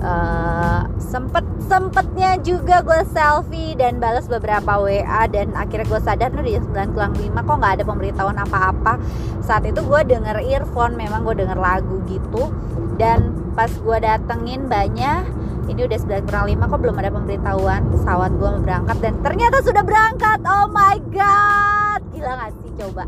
uh, 0.00 0.82
sempet 0.98 1.44
sempetnya 1.64 2.36
juga 2.42 2.82
gue 2.82 3.00
selfie 3.14 3.78
dan 3.78 4.02
balas 4.02 4.26
beberapa 4.26 4.80
WA 4.82 5.28
dan 5.30 5.54
akhirnya 5.54 5.86
gue 5.86 6.00
sadar 6.02 6.28
nih 6.34 6.58
di 6.58 6.62
9 6.66 6.96
kurang 6.96 7.14
5 7.14 7.30
kok 7.30 7.56
nggak 7.60 7.74
ada 7.78 7.84
pemberitahuan 7.86 8.38
apa-apa? 8.40 8.98
Saat 9.44 9.68
itu 9.68 9.80
gue 9.80 10.00
denger 10.04 10.42
earphone 10.42 10.98
memang 10.98 11.22
gue 11.22 11.46
denger 11.46 11.58
lagu 11.60 12.02
gitu. 12.10 12.50
Dan 12.98 13.52
pas 13.54 13.70
gue 13.70 13.96
datengin 14.02 14.66
banyak 14.66 15.24
ini 15.70 15.86
udah 15.86 15.98
9 16.02 16.26
kurang 16.26 16.46
5 16.50 16.70
kok 16.70 16.80
belum 16.82 16.96
ada 16.98 17.10
pemberitahuan? 17.14 17.80
Pesawat 17.94 18.30
gue 18.34 18.50
berangkat 18.66 18.96
dan 18.98 19.14
ternyata 19.22 19.56
sudah 19.62 19.84
berangkat. 19.86 20.38
Oh 20.42 20.66
my 20.72 20.98
god! 21.14 22.00
Gila 22.10 22.32
gak 22.36 22.50
sih 22.58 22.70
coba 22.80 23.04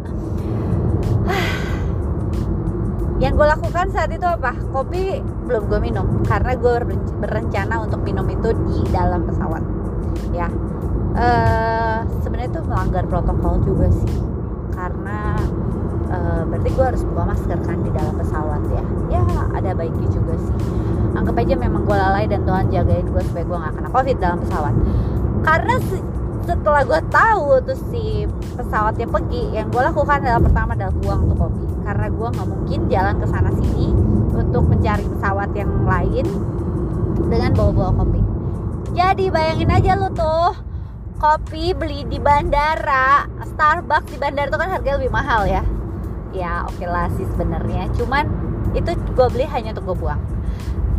yang 3.22 3.38
gue 3.38 3.46
lakukan 3.46 3.86
saat 3.94 4.10
itu 4.10 4.26
apa? 4.26 4.50
Kopi 4.74 5.22
belum 5.46 5.70
gue 5.70 5.78
minum 5.78 6.26
karena 6.26 6.58
gue 6.58 6.74
berencana 7.22 7.86
untuk 7.86 8.02
minum 8.02 8.26
itu 8.26 8.50
di 8.66 8.82
dalam 8.90 9.22
pesawat. 9.30 9.62
Ya. 10.34 10.50
Uh, 11.12 12.02
sebenarnya 12.24 12.50
itu 12.50 12.60
melanggar 12.66 13.04
protokol 13.04 13.60
juga 13.62 13.92
sih 13.92 14.16
karena 14.72 15.36
uh, 16.08 16.42
berarti 16.48 16.72
gue 16.72 16.86
harus 16.88 17.04
buka 17.04 17.22
masker 17.36 17.58
kan 17.62 17.78
di 17.86 17.94
dalam 17.94 18.14
pesawat 18.18 18.62
ya. 18.74 18.82
Ya 19.14 19.22
ada 19.54 19.70
baiknya 19.70 20.10
juga 20.10 20.34
sih. 20.42 20.56
Anggap 21.14 21.38
aja 21.46 21.54
memang 21.54 21.86
gue 21.86 21.94
lalai 21.94 22.26
dan 22.26 22.42
Tuhan 22.42 22.74
jagain 22.74 23.06
gue 23.06 23.22
supaya 23.22 23.44
gue 23.46 23.58
gak 23.62 23.74
kena 23.78 23.88
covid 23.94 24.16
dalam 24.18 24.38
pesawat. 24.42 24.74
Karena 25.46 25.74
setelah 26.42 26.82
gue 26.82 27.00
tahu 27.10 27.46
tuh 27.62 27.78
si 27.90 28.26
pesawatnya 28.58 29.06
pergi 29.06 29.42
yang 29.54 29.70
gue 29.70 29.82
lakukan 29.82 30.18
adalah 30.22 30.42
pertama 30.42 30.70
adalah 30.74 30.94
buang 30.98 31.20
tuh 31.30 31.36
kopi 31.38 31.66
karena 31.86 32.06
gue 32.10 32.28
nggak 32.34 32.48
mungkin 32.48 32.80
jalan 32.90 33.14
ke 33.22 33.26
sana 33.30 33.50
sini 33.58 33.86
untuk 34.34 34.62
mencari 34.66 35.04
pesawat 35.06 35.50
yang 35.54 35.72
lain 35.86 36.26
dengan 37.30 37.50
bawa-bawa 37.54 37.92
kopi. 38.04 38.20
Jadi 38.92 39.24
bayangin 39.32 39.70
aja 39.72 39.92
lu 39.96 40.08
tuh 40.12 40.52
kopi 41.16 41.72
beli 41.72 42.04
di 42.10 42.18
bandara 42.18 43.24
Starbucks 43.54 44.10
di 44.10 44.18
bandara 44.18 44.50
itu 44.50 44.58
kan 44.58 44.68
harganya 44.68 44.96
lebih 44.98 45.12
mahal 45.14 45.46
ya. 45.46 45.62
Ya 46.34 46.66
oke 46.66 46.76
okay 46.76 46.88
lah 46.90 47.06
sih 47.14 47.24
sebenarnya. 47.32 47.88
Cuman 47.94 48.26
itu 48.72 48.90
gue 48.92 49.26
beli 49.30 49.46
hanya 49.46 49.76
untuk 49.76 49.94
gue 49.94 49.96
buang 50.02 50.20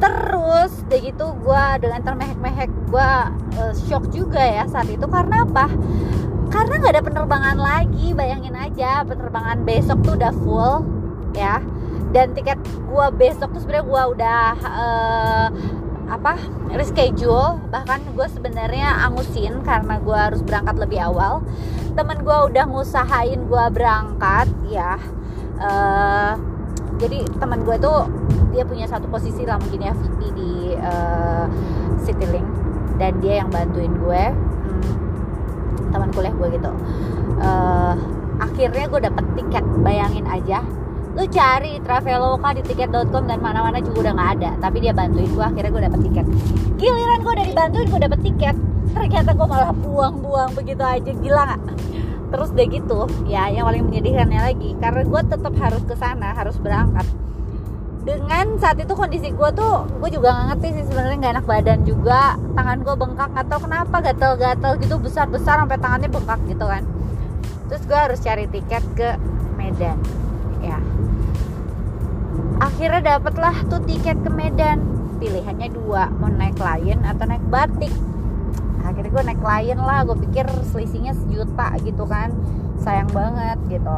terus 0.03 0.83
udah 0.83 1.00
gitu 1.00 1.25
gue 1.39 1.65
dengan 1.79 2.01
termehek-mehek 2.03 2.72
gue 2.91 3.12
uh, 3.55 3.74
shock 3.88 4.12
juga 4.12 4.43
ya 4.43 4.67
saat 4.67 4.91
itu. 4.91 5.07
Karena 5.07 5.48
apa? 5.48 5.72
Karena 6.51 6.74
nggak 6.83 6.93
ada 7.00 7.03
penerbangan 7.07 7.57
lagi 7.57 8.12
bayangin 8.12 8.51
aja 8.53 9.07
penerbangan 9.07 9.63
besok 9.63 10.03
tuh 10.03 10.19
udah 10.19 10.33
full 10.43 10.75
ya. 11.31 11.63
Dan 12.12 12.36
tiket 12.36 12.60
gue 12.62 13.07
besok 13.15 13.55
tuh 13.55 13.63
sebenarnya 13.63 13.86
gue 13.88 14.03
udah 14.19 14.48
uh, 14.60 15.48
apa 16.12 16.36
reschedule. 16.75 17.63
Bahkan 17.72 18.13
gue 18.13 18.27
sebenarnya 18.27 19.07
angusin 19.07 19.63
karena 19.63 20.03
gue 20.03 20.17
harus 20.19 20.43
berangkat 20.43 20.83
lebih 20.83 21.00
awal. 21.00 21.39
Temen 21.95 22.27
gue 22.27 22.38
udah 22.51 22.67
ngusahain 22.67 23.48
gue 23.48 23.65
berangkat 23.72 24.51
ya. 24.67 25.00
Uh, 25.63 26.36
jadi 27.00 27.24
teman 27.39 27.63
gue 27.63 27.79
tuh 27.79 28.05
dia 28.53 28.63
punya 28.63 28.86
satu 28.86 29.10
posisi 29.10 29.41
lah 29.43 29.57
mungkin 29.57 29.81
ya 29.81 29.93
VP 29.98 30.19
di 30.38 30.51
uh, 30.77 31.50
Citylink 32.05 32.45
dan 33.01 33.17
dia 33.19 33.41
yang 33.41 33.50
bantuin 33.50 33.89
gue 33.89 34.24
hmm, 34.29 35.89
teman 35.89 36.10
kuliah 36.13 36.33
gue 36.38 36.48
gitu. 36.53 36.72
Uh, 37.41 37.98
akhirnya 38.38 38.86
gue 38.86 39.01
dapet 39.01 39.25
tiket 39.36 39.65
bayangin 39.81 40.25
aja. 40.29 40.62
Lu 41.13 41.25
cari 41.29 41.77
traveloka 41.81 42.57
di 42.57 42.62
tiket.com 42.65 43.29
dan 43.29 43.38
mana-mana 43.41 43.77
juga 43.81 44.10
udah 44.10 44.13
nggak 44.13 44.31
ada. 44.39 44.51
Tapi 44.62 44.77
dia 44.81 44.93
bantuin 44.93 45.29
gue 45.29 45.45
akhirnya 45.45 45.72
gue 45.74 45.83
dapet 45.89 46.00
tiket. 46.10 46.25
Giliran 46.77 47.19
gue 47.22 47.33
dari 47.38 47.51
bantuin 47.53 47.88
gue 47.89 48.01
dapet 48.01 48.19
tiket. 48.22 48.55
Ternyata 48.93 49.29
gue 49.33 49.48
malah 49.50 49.74
buang-buang 49.74 50.53
begitu 50.53 50.81
aja. 50.86 51.12
Gila 51.13 51.41
nggak? 51.50 51.62
Terus 52.33 52.50
deh 52.57 52.65
gitu 52.65 53.05
ya 53.29 53.45
yang 53.50 53.65
paling 53.69 53.86
menyedihkannya 53.89 54.41
lagi. 54.41 54.69
Karena 54.81 55.01
gue 55.05 55.22
tetap 55.29 55.53
harus 55.57 55.83
ke 55.86 55.95
sana 55.98 56.33
harus 56.33 56.57
berangkat 56.57 57.05
dengan 58.03 58.60
saat 58.60 58.75
itu 58.83 58.91
kondisi 58.91 59.31
gue 59.31 59.50
tuh 59.55 59.88
gue 60.03 60.10
juga 60.12 60.36
nggak 60.36 60.48
ngerti 60.51 60.67
sih 60.75 60.83
sebenarnya 60.91 61.17
nggak 61.24 61.33
enak 61.39 61.45
badan 61.48 61.79
juga. 61.88 62.36
Tangan 62.53 62.77
gue 62.83 62.95
bengkak 63.00 63.31
atau 63.31 63.57
kenapa 63.63 63.95
gatel-gatel 64.03 64.72
gitu 64.83 64.95
besar-besar 65.00 65.63
sampai 65.63 65.79
tangannya 65.79 66.12
bengkak 66.12 66.39
gitu 66.51 66.65
kan. 66.67 66.83
Terus 67.72 67.83
gue 67.88 68.00
harus 68.00 68.19
cari 68.19 68.45
tiket 68.51 68.83
ke 69.00 69.10
Medan. 69.55 69.98
Ya. 70.60 70.79
Akhirnya 72.60 73.15
dapatlah 73.15 73.55
tuh 73.72 73.79
tiket 73.88 74.19
ke 74.19 74.29
Medan. 74.29 74.83
Pilihannya 75.24 75.72
dua 75.72 76.12
mau 76.19 76.27
naik 76.27 76.60
Lion 76.60 77.00
atau 77.07 77.24
naik 77.24 77.43
Batik. 77.48 77.95
Akhirnya 78.83 79.12
gue 79.15 79.24
naik 79.31 79.39
Lion 79.39 79.79
lah 79.79 80.03
gue 80.03 80.19
pikir 80.27 80.43
selisihnya 80.75 81.15
sejuta 81.15 81.72
gitu 81.79 82.03
kan. 82.03 82.36
Sayang 82.83 83.07
banget 83.15 83.55
gitu. 83.72 83.98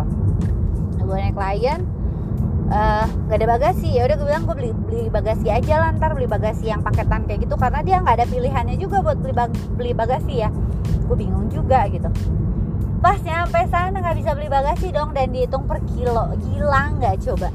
Gue 1.02 1.18
naik 1.18 1.34
Lion 1.34 1.95
uh, 2.72 3.06
gak 3.30 3.38
ada 3.42 3.48
bagasi. 3.58 3.94
Ya 3.94 4.06
udah 4.06 4.16
gue 4.18 4.28
bilang 4.28 4.44
gue 4.46 4.56
beli 4.56 4.72
beli 4.74 5.06
bagasi 5.10 5.48
aja 5.50 5.82
lah 5.82 5.90
ntar 5.98 6.14
beli 6.14 6.30
bagasi 6.30 6.70
yang 6.70 6.86
paketan 6.86 7.26
kayak 7.26 7.46
gitu. 7.46 7.56
Karena 7.58 7.82
dia 7.86 8.02
nggak 8.02 8.16
ada 8.22 8.26
pilihannya 8.30 8.76
juga 8.78 9.02
buat 9.02 9.18
beli 9.22 9.34
bag, 9.34 9.52
beli 9.76 9.92
bagasi 9.94 10.34
ya. 10.46 10.50
Gue 11.06 11.18
bingung 11.18 11.50
juga 11.54 11.86
gitu. 11.90 12.10
Pas 13.04 13.22
nyampe 13.22 13.62
sana 13.70 13.94
nggak 14.02 14.18
bisa 14.18 14.32
beli 14.34 14.50
bagasi 14.50 14.90
dong 14.90 15.14
dan 15.14 15.30
dihitung 15.30 15.70
per 15.70 15.78
kilo. 15.94 16.34
Gila 16.42 16.84
nggak 16.98 17.16
coba? 17.22 17.50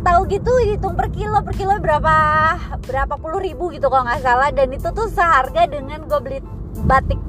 Tahu 0.00 0.20
gitu 0.28 0.52
dihitung 0.64 0.96
per 0.96 1.08
kilo. 1.12 1.40
Per 1.40 1.54
kilo 1.56 1.76
berapa 1.80 2.14
berapa 2.84 3.14
puluh 3.16 3.40
ribu 3.40 3.72
gitu 3.72 3.88
kalau 3.88 4.04
nggak 4.04 4.20
salah. 4.20 4.52
Dan 4.52 4.72
itu 4.76 4.88
tuh 4.92 5.08
seharga 5.08 5.64
dengan 5.64 6.04
gue 6.04 6.20
beli 6.20 6.38
batik 6.84 7.20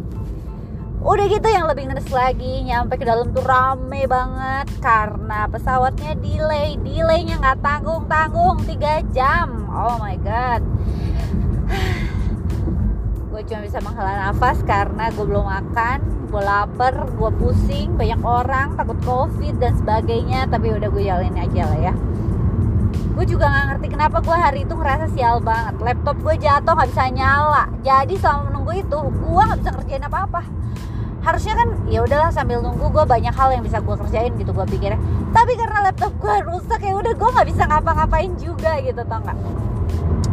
udah 1.01 1.25
gitu 1.25 1.47
yang 1.49 1.65
lebih 1.65 1.89
ngeres 1.89 2.13
lagi 2.13 2.61
nyampe 2.61 2.93
ke 2.93 3.05
dalam 3.05 3.33
tuh 3.33 3.41
rame 3.41 4.05
banget. 4.05 4.69
Karena 4.77 5.49
pesawatnya 5.49 6.13
delay 6.21 6.77
delaynya 6.77 7.41
nggak 7.41 7.59
tanggung 7.65 8.05
tanggung 8.05 8.61
3 8.61 9.01
jam. 9.09 9.65
Oh 9.73 9.97
my 9.97 10.15
god. 10.21 10.61
Gue 13.33 13.41
cuma 13.47 13.61
bisa 13.65 13.81
menghela 13.81 14.29
nafas 14.29 14.59
karena 14.67 15.07
gue 15.07 15.23
belum 15.23 15.47
makan 15.47 16.21
gue 16.31 16.39
lapar 16.39 17.11
gue 17.11 17.31
pusing 17.43 17.99
banyak 17.99 18.23
orang 18.23 18.79
takut 18.79 18.95
covid 19.03 19.57
dan 19.57 19.73
sebagainya. 19.75 20.45
Tapi 20.47 20.77
udah 20.77 20.87
gue 20.87 21.03
jalanin 21.03 21.35
aja 21.35 21.65
lah 21.65 21.79
ya. 21.91 21.93
Gue 23.11 23.25
juga 23.27 23.51
nggak 23.51 23.65
ngerti 23.75 23.87
kenapa 23.91 24.17
gue 24.23 24.37
hari 24.37 24.59
itu 24.63 24.73
ngerasa 24.77 25.11
sial 25.11 25.43
banget. 25.43 25.75
Laptop 25.83 26.15
gue 26.23 26.35
jatuh 26.39 26.71
nggak 26.71 26.89
bisa 26.93 27.05
nyala. 27.11 27.65
Jadi 27.83 28.15
selama 28.15 28.60
itu 28.75 28.97
gue 28.97 29.41
nggak 29.41 29.59
bisa 29.61 29.71
kerjain 29.75 30.03
apa 30.03 30.19
apa 30.27 30.41
harusnya 31.21 31.53
kan 31.53 31.69
ya 31.85 32.01
udahlah 32.01 32.33
sambil 32.33 32.65
nunggu 32.65 32.89
gue 32.89 33.05
banyak 33.05 33.29
hal 33.29 33.53
yang 33.53 33.61
bisa 33.61 33.77
gue 33.77 33.93
kerjain 33.93 34.33
gitu 34.41 34.51
gue 34.51 34.65
pikirnya. 34.65 34.97
Tapi 35.29 35.53
karena 35.53 35.85
laptop 35.85 36.13
gue 36.17 36.35
rusak 36.49 36.81
ya 36.81 36.93
udah 36.97 37.13
gue 37.13 37.29
nggak 37.29 37.47
bisa 37.47 37.63
ngapa-ngapain 37.69 38.31
juga 38.41 38.81
gitu 38.81 39.01
tau 39.05 39.21
nggak 39.21 39.37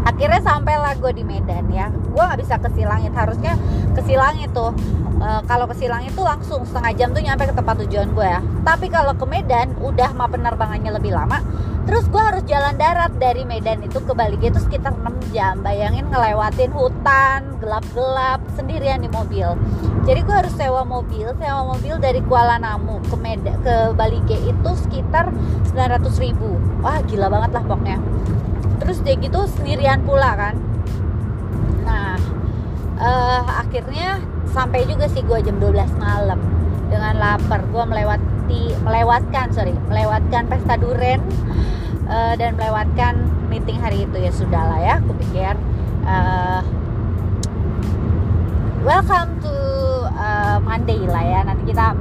akhirnya 0.08 0.40
sampailah 0.40 0.96
gue 0.96 1.12
di 1.12 1.24
Medan 1.24 1.68
ya. 1.68 1.92
Gue 1.92 2.22
nggak 2.24 2.40
bisa 2.40 2.54
ke 2.56 2.68
Silangit. 2.72 3.12
Harusnya 3.12 3.54
ke 3.92 4.00
Silangit 4.08 4.50
tuh. 4.56 4.72
E, 5.20 5.28
kalau 5.44 5.68
ke 5.68 5.74
Silangit 5.76 6.16
tuh 6.16 6.24
langsung 6.24 6.64
setengah 6.64 6.92
jam 6.96 7.08
tuh 7.12 7.20
nyampe 7.20 7.44
ke 7.44 7.54
tempat 7.54 7.76
tujuan 7.84 8.08
gue 8.16 8.26
ya. 8.26 8.40
Tapi 8.64 8.88
kalau 8.88 9.12
ke 9.12 9.26
Medan 9.28 9.76
udah 9.84 10.10
mah 10.16 10.28
penerbangannya 10.32 10.90
lebih 10.96 11.12
lama 11.12 11.44
terus 11.88 12.04
gue 12.12 12.20
harus 12.20 12.44
jalan 12.44 12.76
darat 12.76 13.16
dari 13.16 13.48
Medan 13.48 13.80
itu 13.80 13.96
ke 14.04 14.12
Bali. 14.12 14.36
Itu 14.36 14.60
sekitar 14.60 14.92
6 14.92 15.32
jam. 15.32 15.64
Bayangin 15.64 16.04
ngelewatin 16.12 16.68
hutan 16.68 17.56
gelap-gelap 17.64 18.44
sendirian 18.60 19.00
di 19.00 19.08
mobil. 19.08 19.56
Jadi 20.04 20.20
gue 20.20 20.36
harus 20.36 20.52
sewa 20.52 20.84
mobil. 20.84 21.32
Sewa 21.40 21.64
mobil 21.64 21.96
dari 21.96 22.20
Kuala 22.28 22.60
Namu 22.60 23.00
ke 23.08 23.16
Medan 23.16 23.56
ke 23.64 23.96
Bali 23.96 24.20
itu 24.28 24.70
sekitar 24.84 25.32
900 25.72 26.12
ribu. 26.20 26.60
Wah 26.84 27.00
gila 27.08 27.32
banget 27.32 27.56
lah 27.56 27.64
pokoknya 27.64 27.96
terus 28.78 29.02
dia 29.02 29.18
gitu 29.18 29.44
sendirian 29.46 30.00
pula 30.06 30.38
kan. 30.38 30.54
Nah 31.84 32.16
uh, 32.98 33.42
akhirnya 33.60 34.22
sampai 34.48 34.88
juga 34.88 35.10
sih 35.12 35.20
gue 35.26 35.38
jam 35.44 35.58
12 35.60 35.98
malam. 35.98 36.40
Dengan 36.88 37.20
lapar 37.20 37.68
gue 37.68 37.84
melewati 37.84 38.62
melewatkan 38.80 39.52
sorry 39.52 39.76
melewatkan 39.92 40.48
pesta 40.48 40.80
duren 40.80 41.20
uh, 42.08 42.32
dan 42.38 42.56
melewatkan 42.56 43.28
meeting 43.52 43.76
hari 43.76 44.08
itu. 44.08 44.16
Ya 44.16 44.32
sudah 44.32 44.62
lah 44.72 44.80
ya 44.80 44.94
aku 45.04 45.12
pikir 45.20 45.52
uh, 46.08 46.64
welcome 48.86 49.36
to 49.44 49.52
Monday 50.58 50.98
lah 51.06 51.22
ya. 51.22 51.40
Nanti 51.46 51.70
kita 51.70 51.94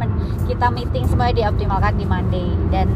kita 0.47 0.67
meeting 0.71 1.05
semuanya 1.05 1.45
dioptimalkan 1.45 1.93
di 1.99 2.05
Monday. 2.07 2.49
Dan 2.73 2.87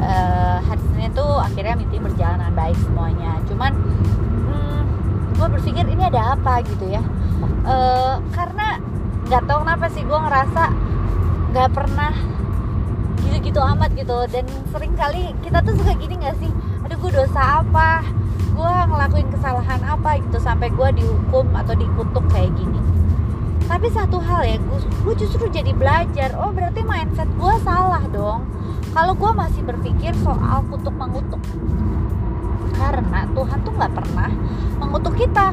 uh, 0.00 0.58
hari 0.62 0.82
Senin 0.92 1.10
tuh 1.12 1.40
akhirnya 1.40 1.74
meeting 1.78 2.02
berjalan 2.04 2.40
dengan 2.40 2.54
baik 2.56 2.78
semuanya. 2.80 3.30
Cuman 3.48 3.72
hmm, 4.48 4.82
gue 5.36 5.46
berpikir 5.58 5.84
ini 5.88 6.02
ada 6.08 6.36
apa 6.36 6.64
gitu 6.64 6.86
ya. 6.90 7.02
Uh, 7.66 8.22
karena 8.32 8.80
nggak 9.26 9.42
tahu 9.44 9.58
kenapa 9.66 9.86
sih 9.90 10.02
gue 10.06 10.18
ngerasa 10.18 10.64
nggak 11.52 11.68
pernah 11.72 12.12
gitu-gitu 13.26 13.60
amat 13.60 13.90
gitu. 13.96 14.18
Dan 14.30 14.44
sering 14.70 14.94
kali 14.94 15.32
kita 15.42 15.60
tuh 15.64 15.74
suka 15.76 15.92
gini 15.96 16.14
nggak 16.20 16.36
sih? 16.40 16.50
Aduh 16.86 16.96
gue 17.00 17.12
dosa 17.12 17.64
apa? 17.64 18.04
Gue 18.56 18.72
ngelakuin 18.88 19.28
kesalahan 19.28 19.84
apa 19.84 20.16
gitu 20.20 20.40
sampai 20.40 20.72
gue 20.72 20.88
dihukum 20.96 21.52
atau 21.52 21.76
dikutuk 21.76 22.24
kayak 22.32 22.52
gini. 22.56 22.80
Tapi 23.66 23.90
satu 23.90 24.22
hal 24.22 24.46
ya 24.46 24.56
gue 25.06 25.14
justru 25.18 25.46
jadi 25.50 25.74
belajar 25.74 26.34
oh 26.38 26.54
berarti 26.54 26.86
mindset 26.86 27.26
gue 27.34 27.54
salah 27.66 28.02
dong 28.10 28.46
kalau 28.96 29.12
gue 29.12 29.32
masih 29.36 29.60
berpikir 29.60 30.16
soal 30.24 30.64
kutuk 30.72 30.96
mengutuk. 30.96 31.36
Karena 32.72 33.28
Tuhan 33.28 33.58
tuh 33.60 33.72
nggak 33.76 33.92
pernah 33.92 34.32
mengutuk 34.80 35.20
kita. 35.20 35.52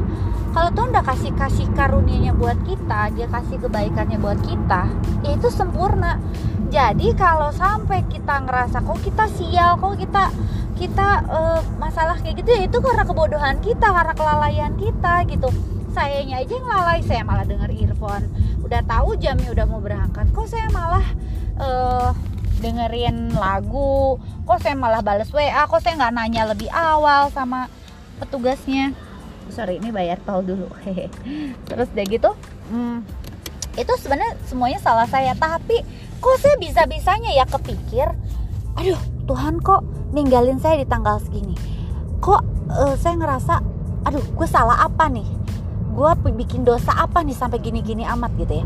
Kalau 0.56 0.70
Tuhan 0.72 0.96
udah 0.96 1.04
kasih 1.04 1.36
kasih 1.36 1.68
karunianya 1.76 2.32
buat 2.32 2.56
kita 2.64 3.12
dia 3.12 3.28
kasih 3.28 3.58
kebaikannya 3.58 4.22
buat 4.22 4.40
kita 4.48 4.88
ya 5.28 5.30
itu 5.36 5.52
sempurna. 5.52 6.24
Jadi 6.72 7.12
kalau 7.20 7.52
sampai 7.52 8.08
kita 8.08 8.48
ngerasa 8.48 8.80
kok 8.80 9.02
kita 9.04 9.28
sial 9.28 9.76
kok 9.76 10.00
kita 10.00 10.32
kita 10.80 11.08
uh, 11.28 11.60
masalah 11.82 12.16
kayak 12.24 12.40
gitu 12.46 12.50
ya 12.54 12.62
itu 12.70 12.78
karena 12.80 13.04
kebodohan 13.04 13.60
kita 13.60 13.92
karena 13.92 14.14
kelalaian 14.16 14.74
kita 14.80 15.28
gitu. 15.28 15.52
Sayanya 15.92 16.40
aja 16.40 16.54
yang 16.54 16.70
lalai 16.70 17.02
saya 17.04 17.28
malah 17.28 17.44
denger 17.44 17.76
earphone 17.76 18.26
udah 18.64 18.82
tahu 18.88 19.20
jamnya 19.20 19.52
udah 19.52 19.66
mau 19.68 19.84
berangkat 19.84 20.26
kok 20.32 20.48
saya 20.48 20.66
malah 20.72 21.06
uh, 21.60 22.10
dengerin 22.64 23.36
lagu 23.36 24.16
kok 24.48 24.64
saya 24.64 24.80
malah 24.80 25.04
bales 25.04 25.28
WA 25.36 25.68
kok 25.68 25.84
saya 25.84 26.00
nggak 26.00 26.14
nanya 26.16 26.48
lebih 26.48 26.72
awal 26.72 27.28
sama 27.36 27.68
petugasnya. 28.24 28.96
Sorry 29.52 29.84
ini 29.84 29.92
bayar 29.92 30.24
tol 30.24 30.40
dulu. 30.40 30.72
Hehe 30.88 31.12
terus 31.68 31.92
udah 31.92 32.06
gitu 32.08 32.32
hmm, 32.72 33.04
itu 33.76 33.94
sebenarnya 34.00 34.40
semuanya 34.48 34.80
salah 34.80 35.08
saya. 35.12 35.36
Tapi 35.36 35.84
kok 36.24 36.40
saya 36.40 36.56
bisa 36.56 36.88
bisanya 36.88 37.36
ya 37.36 37.44
kepikir 37.44 38.08
aduh 38.74 38.98
Tuhan 39.30 39.62
kok 39.62 39.84
ninggalin 40.16 40.58
saya 40.64 40.80
di 40.80 40.88
tanggal 40.88 41.20
segini. 41.20 41.60
Kok 42.24 42.42
uh, 42.72 42.96
saya 42.96 43.20
ngerasa 43.20 43.60
aduh 44.08 44.24
gue 44.24 44.48
salah 44.48 44.88
apa 44.88 45.12
nih? 45.12 45.28
Gue 45.94 46.10
bikin 46.34 46.66
dosa 46.66 46.96
apa 46.96 47.22
nih 47.22 47.38
sampai 47.38 47.60
gini-gini 47.60 48.08
amat 48.08 48.32
gitu 48.40 48.64
ya. 48.64 48.66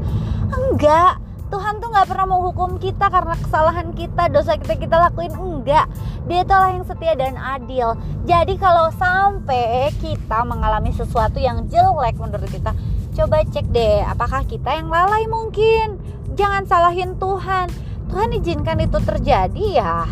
Enggak 0.53 1.26
Tuhan 1.47 1.79
tuh 1.79 1.87
nggak 1.87 2.11
pernah 2.11 2.27
menghukum 2.27 2.75
kita 2.75 3.07
karena 3.07 3.35
kesalahan 3.39 3.95
kita, 3.95 4.27
dosa 4.27 4.59
kita 4.59 4.75
kita 4.75 4.95
lakuin 4.99 5.31
enggak. 5.31 5.87
Dia 6.27 6.43
itulah 6.43 6.69
yang 6.75 6.83
setia 6.83 7.15
dan 7.15 7.39
adil. 7.39 7.95
Jadi 8.27 8.59
kalau 8.59 8.91
sampai 8.91 9.87
kita 10.03 10.43
mengalami 10.43 10.91
sesuatu 10.91 11.39
yang 11.39 11.63
jelek 11.71 12.19
menurut 12.19 12.51
kita, 12.51 12.75
coba 13.15 13.47
cek 13.47 13.71
deh 13.71 14.03
apakah 14.03 14.43
kita 14.43 14.75
yang 14.75 14.91
lalai 14.91 15.23
mungkin. 15.31 15.95
Jangan 16.35 16.67
salahin 16.67 17.15
Tuhan. 17.15 17.71
Tuhan 18.11 18.29
izinkan 18.35 18.79
itu 18.83 18.99
terjadi 19.03 19.65
ya 19.83 20.07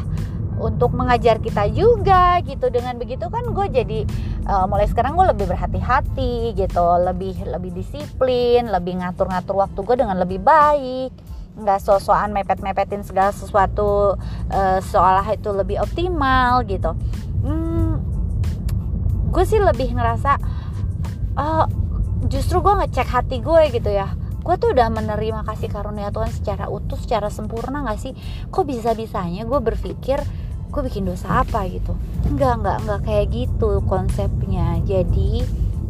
untuk 0.59 0.95
mengajar 0.95 1.39
kita 1.43 1.67
juga 1.67 2.39
gitu 2.43 2.71
dengan 2.71 2.95
begitu 2.95 3.27
kan 3.27 3.43
gue 3.51 3.67
jadi 3.71 3.99
uh, 4.47 4.65
mulai 4.71 4.87
sekarang 4.87 5.19
gue 5.19 5.27
lebih 5.35 5.51
berhati-hati 5.51 6.55
gitu 6.55 6.87
lebih 7.03 7.35
lebih 7.43 7.75
disiplin 7.75 8.71
lebih 8.71 9.03
ngatur-ngatur 9.03 9.55
waktu 9.59 9.79
gue 9.83 9.95
dengan 9.99 10.17
lebih 10.19 10.39
baik 10.39 11.11
nggak 11.55 11.79
so-soan 11.79 12.35
mepet-mepetin 12.35 13.01
segala 13.07 13.31
sesuatu 13.31 14.19
uh, 14.51 14.79
seolah 14.83 15.23
itu 15.31 15.49
lebih 15.55 15.79
optimal 15.79 16.67
gitu. 16.67 16.91
Hmm, 17.45 18.03
gue 19.31 19.43
sih 19.47 19.59
lebih 19.59 19.95
ngerasa 19.95 20.35
uh, 21.39 21.65
justru 22.27 22.59
gue 22.59 22.73
ngecek 22.83 23.07
hati 23.07 23.37
gue 23.39 23.63
gitu 23.71 23.91
ya. 23.91 24.11
Gue 24.45 24.61
tuh 24.61 24.77
udah 24.77 24.93
menerima 24.93 25.41
kasih 25.41 25.73
karunia 25.73 26.13
Tuhan 26.13 26.29
secara 26.29 26.69
utuh 26.69 26.99
secara 27.01 27.33
sempurna 27.33 27.81
gak 27.81 27.97
sih? 27.97 28.13
Kok 28.53 28.65
bisa 28.67 28.93
bisanya 28.93 29.41
gue 29.47 29.57
berpikir 29.57 30.21
gue 30.69 30.81
bikin 30.85 31.07
dosa 31.07 31.41
apa 31.41 31.65
gitu? 31.71 31.95
Enggak 32.27 32.61
enggak 32.61 32.77
enggak 32.83 33.01
kayak 33.07 33.25
gitu 33.31 33.79
konsepnya. 33.87 34.83
Jadi 34.83 35.41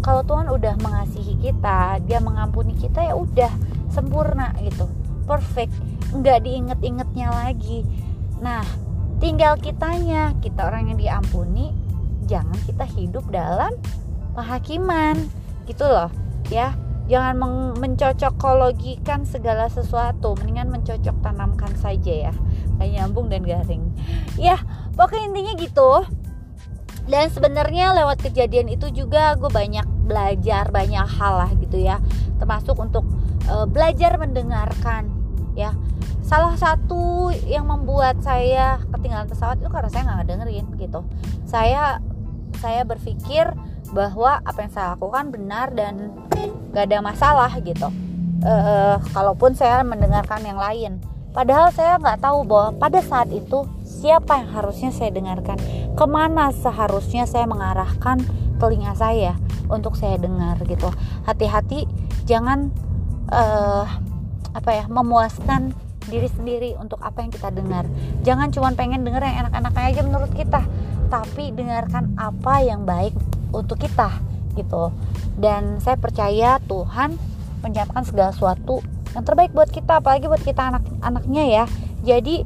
kalau 0.05 0.21
Tuhan 0.21 0.47
udah 0.53 0.77
mengasihi 0.77 1.41
kita 1.41 1.99
dia 2.05 2.21
mengampuni 2.21 2.77
kita 2.77 3.01
ya 3.01 3.17
udah 3.17 3.49
sempurna 3.89 4.53
gitu 4.61 4.85
perfect 5.25 5.73
nggak 6.15 6.45
diinget-ingetnya 6.45 7.29
lagi. 7.29 7.83
Nah 8.39 8.63
tinggal 9.19 9.57
kitanya 9.59 10.31
kita 10.39 10.69
orang 10.69 10.93
yang 10.93 10.99
diampuni 10.99 11.73
jangan 12.29 12.57
kita 12.65 12.85
hidup 12.95 13.25
dalam 13.29 13.73
penghakiman. 14.37 15.17
Gitu 15.65 15.83
loh 15.83 16.09
ya. 16.47 16.77
Jangan 17.05 17.37
mencocokologikan 17.77 19.29
segala 19.29 19.69
sesuatu 19.69 20.33
mendingan 20.41 20.73
mencocok 20.73 21.13
tanamkan 21.21 21.69
saja 21.77 22.31
ya. 22.31 22.33
Kayak 22.81 22.91
nyambung 22.97 23.29
dan 23.29 23.45
garing. 23.45 23.93
Ya 24.41 24.57
pokoknya 24.97 25.29
intinya 25.29 25.53
gitu. 25.53 25.91
Dan 27.05 27.29
sebenarnya 27.29 27.93
lewat 27.93 28.25
kejadian 28.25 28.73
itu 28.73 28.89
juga 28.89 29.37
gue 29.37 29.53
banyak 29.53 29.85
belajar 30.09 30.73
banyak 30.73 31.05
hal 31.05 31.45
lah 31.45 31.51
gitu 31.53 31.77
ya. 31.77 32.01
Termasuk 32.41 32.73
untuk 32.81 33.05
uh, 33.45 33.69
belajar 33.69 34.17
mendengarkan 34.17 35.14
ya. 35.55 35.73
Salah 36.25 36.57
satu 36.57 37.31
yang 37.45 37.69
membuat 37.69 38.19
saya 38.21 38.81
ketinggalan 38.93 39.29
pesawat 39.29 39.57
itu 39.61 39.69
karena 39.69 39.89
saya 39.89 40.03
nggak 40.05 40.27
dengerin 40.27 40.65
gitu. 40.77 40.99
Saya 41.47 42.03
saya 42.59 42.81
berpikir 42.83 43.51
bahwa 43.93 44.41
apa 44.41 44.65
yang 44.65 44.71
saya 44.73 44.87
lakukan 44.97 45.29
benar 45.29 45.69
dan 45.71 46.11
gak 46.73 46.89
ada 46.89 46.99
masalah 46.99 47.51
gitu. 47.61 47.87
Uh, 48.45 48.97
kalaupun 49.15 49.55
saya 49.57 49.81
mendengarkan 49.81 50.41
yang 50.45 50.59
lain. 50.59 51.01
Padahal 51.35 51.67
saya 51.75 51.99
nggak 51.99 52.23
tahu 52.23 52.47
bahwa 52.47 52.79
pada 52.79 53.03
saat 53.03 53.27
itu 53.27 53.67
siapa 53.83 54.39
yang 54.39 54.49
harusnya 54.55 54.89
saya 54.95 55.11
dengarkan. 55.11 55.59
Ke 55.93 56.05
mana 56.07 56.51
seharusnya 56.55 57.27
saya 57.27 57.43
mengarahkan 57.43 58.23
telinga 58.55 58.95
saya 58.95 59.35
untuk 59.67 59.99
saya 59.99 60.15
dengar 60.15 60.55
gitu. 60.63 60.87
Hati-hati 61.27 61.89
jangan 62.23 62.71
uh, 63.29 63.83
apa 64.55 64.71
ya 64.71 64.83
memuaskan 64.87 65.75
diri 66.07 66.29
sendiri 66.29 66.71
untuk 66.77 67.01
apa 67.01 67.21
yang 67.25 67.31
kita 67.33 67.49
dengar. 67.51 67.83
Jangan 68.23 68.53
cuma 68.53 68.71
pengen 68.73 69.03
dengar 69.03 69.25
yang 69.25 69.45
enak-enak 69.45 69.73
aja 69.75 70.01
menurut 70.05 70.31
kita 70.31 70.63
tapi 71.05 71.53
dengarkan 71.53 72.17
apa 72.17 72.65
yang 72.65 72.87
baik 72.87 73.13
untuk 73.53 73.77
kita 73.77 74.09
gitu. 74.55 74.93
Dan 75.35 75.83
saya 75.83 75.99
percaya 75.99 76.57
Tuhan 76.65 77.19
menyiapkan 77.61 78.05
segala 78.07 78.31
sesuatu 78.31 78.79
yang 79.11 79.23
terbaik 79.25 79.51
buat 79.51 79.69
kita 79.69 79.99
apalagi 79.99 80.29
buat 80.29 80.41
kita 80.41 80.71
anak-anaknya 80.71 81.43
ya. 81.45 81.65
Jadi 82.05 82.45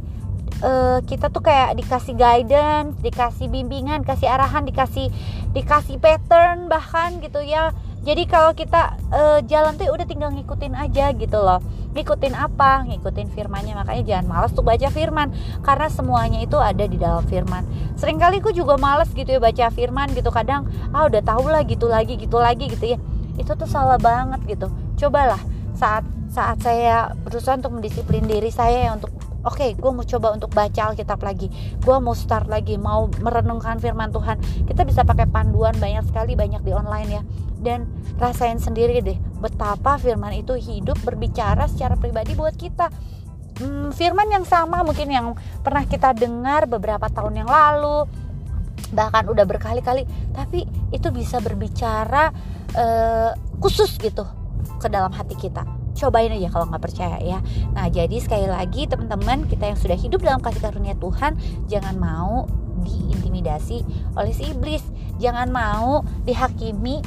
uh, 0.63 1.03
kita 1.03 1.29
tuh 1.29 1.43
kayak 1.43 1.75
dikasih 1.77 2.15
guidance 2.15 2.95
dikasih 3.03 3.51
bimbingan 3.51 4.01
dikasih 4.07 4.27
arahan 4.31 4.63
dikasih 4.65 5.11
dikasih 5.51 5.99
pattern 5.99 6.71
bahkan 6.71 7.19
gitu 7.19 7.43
ya. 7.43 7.75
Jadi 7.99 8.31
kalau 8.31 8.55
kita 8.55 8.95
uh, 9.11 9.43
jalan 9.43 9.75
tuh 9.75 9.91
ya 9.91 9.91
udah 9.91 10.07
tinggal 10.07 10.31
ngikutin 10.31 10.71
aja 10.71 11.11
gitu 11.11 11.35
loh 11.35 11.59
ngikutin 11.93 12.33
apa 12.37 12.85
ngikutin 12.85 13.27
firmannya. 13.33 13.73
Makanya 13.77 14.03
jangan 14.05 14.25
malas 14.29 14.51
tuh 14.53 14.65
baca 14.65 14.87
firman 14.91 15.33
karena 15.65 15.87
semuanya 15.89 16.39
itu 16.43 16.57
ada 16.59 16.85
di 16.85 16.97
dalam 16.99 17.25
firman. 17.25 17.65
Seringkali 17.97 18.41
aku 18.41 18.53
juga 18.53 18.77
males 18.77 19.09
gitu 19.11 19.27
ya 19.27 19.39
baca 19.41 19.71
firman 19.73 20.13
gitu 20.13 20.29
kadang 20.29 20.69
ah 20.93 21.09
udah 21.09 21.21
tau 21.25 21.45
lah 21.49 21.65
gitu 21.65 21.89
lagi 21.89 22.15
gitu 22.19 22.37
lagi 22.37 22.69
gitu 22.69 22.95
ya. 22.95 22.97
Itu 23.39 23.55
tuh 23.55 23.69
salah 23.69 23.97
banget 23.97 24.43
gitu. 24.45 24.67
Cobalah 24.99 25.41
saat 25.73 26.05
saat 26.29 26.61
saya 26.61 27.15
berusaha 27.25 27.57
untuk 27.57 27.73
mendisiplin 27.73 28.21
diri 28.29 28.53
saya 28.53 28.85
ya 28.85 28.91
untuk 28.93 29.09
oke 29.41 29.55
okay, 29.55 29.73
gue 29.73 29.91
mau 29.91 30.05
coba 30.05 30.35
untuk 30.35 30.53
baca 30.53 30.93
Alkitab 30.93 31.19
lagi. 31.25 31.49
Gue 31.81 31.97
mau 31.97 32.13
start 32.13 32.45
lagi 32.45 32.77
mau 32.77 33.09
merenungkan 33.17 33.81
firman 33.81 34.13
Tuhan. 34.13 34.37
Kita 34.69 34.85
bisa 34.85 35.01
pakai 35.01 35.25
panduan 35.25 35.73
banyak 35.81 36.05
sekali 36.05 36.37
banyak 36.37 36.61
di 36.61 36.71
online 36.75 37.09
ya. 37.09 37.21
Dan 37.59 37.89
rasain 38.21 38.61
sendiri 38.61 39.01
deh 39.03 39.28
betapa 39.39 39.95
firman 39.97 40.35
itu 40.35 40.55
hidup 40.59 40.99
berbicara 41.01 41.65
secara 41.71 41.95
pribadi 41.95 42.35
buat 42.35 42.53
kita. 42.53 42.91
Hmm, 43.59 43.91
firman 43.91 44.31
yang 44.31 44.47
sama 44.47 44.87
mungkin 44.87 45.11
yang 45.11 45.35
pernah 45.59 45.83
kita 45.83 46.15
dengar 46.15 46.63
beberapa 46.63 47.11
tahun 47.11 47.43
yang 47.43 47.49
lalu 47.49 48.07
bahkan 48.95 49.27
udah 49.27 49.43
berkali-kali. 49.43 50.07
Tapi 50.31 50.63
itu 50.95 51.07
bisa 51.11 51.43
berbicara 51.43 52.31
uh, 52.75 53.31
khusus 53.59 53.99
gitu 53.99 54.23
ke 54.79 54.87
dalam 54.87 55.11
hati 55.11 55.35
kita. 55.35 55.67
Cobain 55.99 56.31
aja 56.31 56.47
kalau 56.47 56.71
nggak 56.71 56.83
percaya 56.83 57.17
ya. 57.19 57.39
Nah 57.75 57.91
jadi 57.91 58.15
sekali 58.23 58.47
lagi 58.47 58.87
teman-teman 58.87 59.43
kita 59.51 59.67
yang 59.67 59.79
sudah 59.79 59.97
hidup 59.99 60.23
dalam 60.23 60.39
kasih 60.39 60.63
karunia 60.63 60.95
Tuhan 60.95 61.35
jangan 61.67 61.95
mau 61.99 62.47
diintimidasi 62.87 63.83
oleh 64.15 64.31
si 64.31 64.47
iblis. 64.47 64.83
Jangan 65.19 65.51
mau 65.51 66.07
dihakimi 66.23 67.03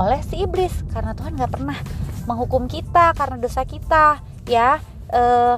oleh 0.00 0.24
si 0.24 0.40
iblis. 0.40 0.72
Karena 0.88 1.12
Tuhan 1.12 1.36
nggak 1.36 1.52
pernah 1.52 1.76
menghukum 2.24 2.64
kita 2.64 3.12
karena 3.12 3.36
dosa 3.36 3.68
kita 3.68 4.24
ya. 4.48 4.80
Eh, 5.12 5.56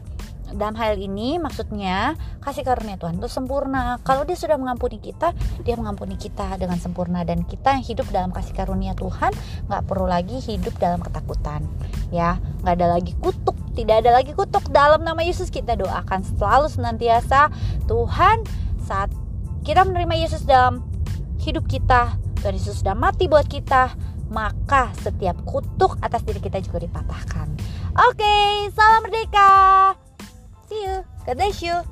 dalam 0.52 0.76
hal 0.76 1.00
ini 1.00 1.40
maksudnya 1.40 2.12
kasih 2.44 2.60
karunia 2.60 3.00
Tuhan 3.00 3.16
itu 3.22 3.30
sempurna. 3.30 4.02
Kalau 4.04 4.28
dia 4.28 4.36
sudah 4.36 4.60
mengampuni 4.60 5.00
kita 5.00 5.32
dia 5.64 5.78
mengampuni 5.78 6.18
kita 6.18 6.58
dengan 6.60 6.76
sempurna. 6.76 7.24
Dan 7.24 7.46
kita 7.46 7.78
yang 7.78 7.86
hidup 7.86 8.10
dalam 8.10 8.34
kasih 8.34 8.52
karunia 8.52 8.92
Tuhan 8.98 9.32
nggak 9.70 9.82
perlu 9.88 10.04
lagi 10.04 10.42
hidup 10.42 10.76
dalam 10.76 11.00
ketakutan 11.00 11.64
ya. 12.12 12.36
Nggak 12.66 12.74
ada 12.82 12.86
lagi 12.98 13.14
kutuk 13.22 13.56
tidak 13.72 14.04
ada 14.04 14.20
lagi 14.20 14.36
kutuk. 14.36 14.68
Dalam 14.68 15.00
nama 15.00 15.24
Yesus 15.24 15.48
kita 15.48 15.72
doakan 15.80 16.20
selalu 16.36 16.68
senantiasa. 16.68 17.48
Tuhan 17.88 18.44
saat 18.84 19.08
kita 19.64 19.88
menerima 19.88 20.28
Yesus 20.28 20.44
dalam 20.44 20.84
hidup 21.40 21.64
kita 21.66 22.12
Tuhan 22.42 22.58
Yesus 22.58 22.82
sudah 22.82 22.98
mati 22.98 23.30
buat 23.30 23.46
kita 23.46 23.94
maka 24.32 24.88
setiap 25.04 25.36
kutuk 25.44 26.00
atas 26.00 26.24
diri 26.24 26.40
kita 26.40 26.64
juga 26.64 26.80
dipatahkan. 26.80 27.52
Oke, 28.08 28.72
salam 28.72 29.04
merdeka. 29.04 29.92
See 30.72 30.80
you. 30.80 31.04
God 31.28 31.36
bless 31.36 31.60
you. 31.60 31.91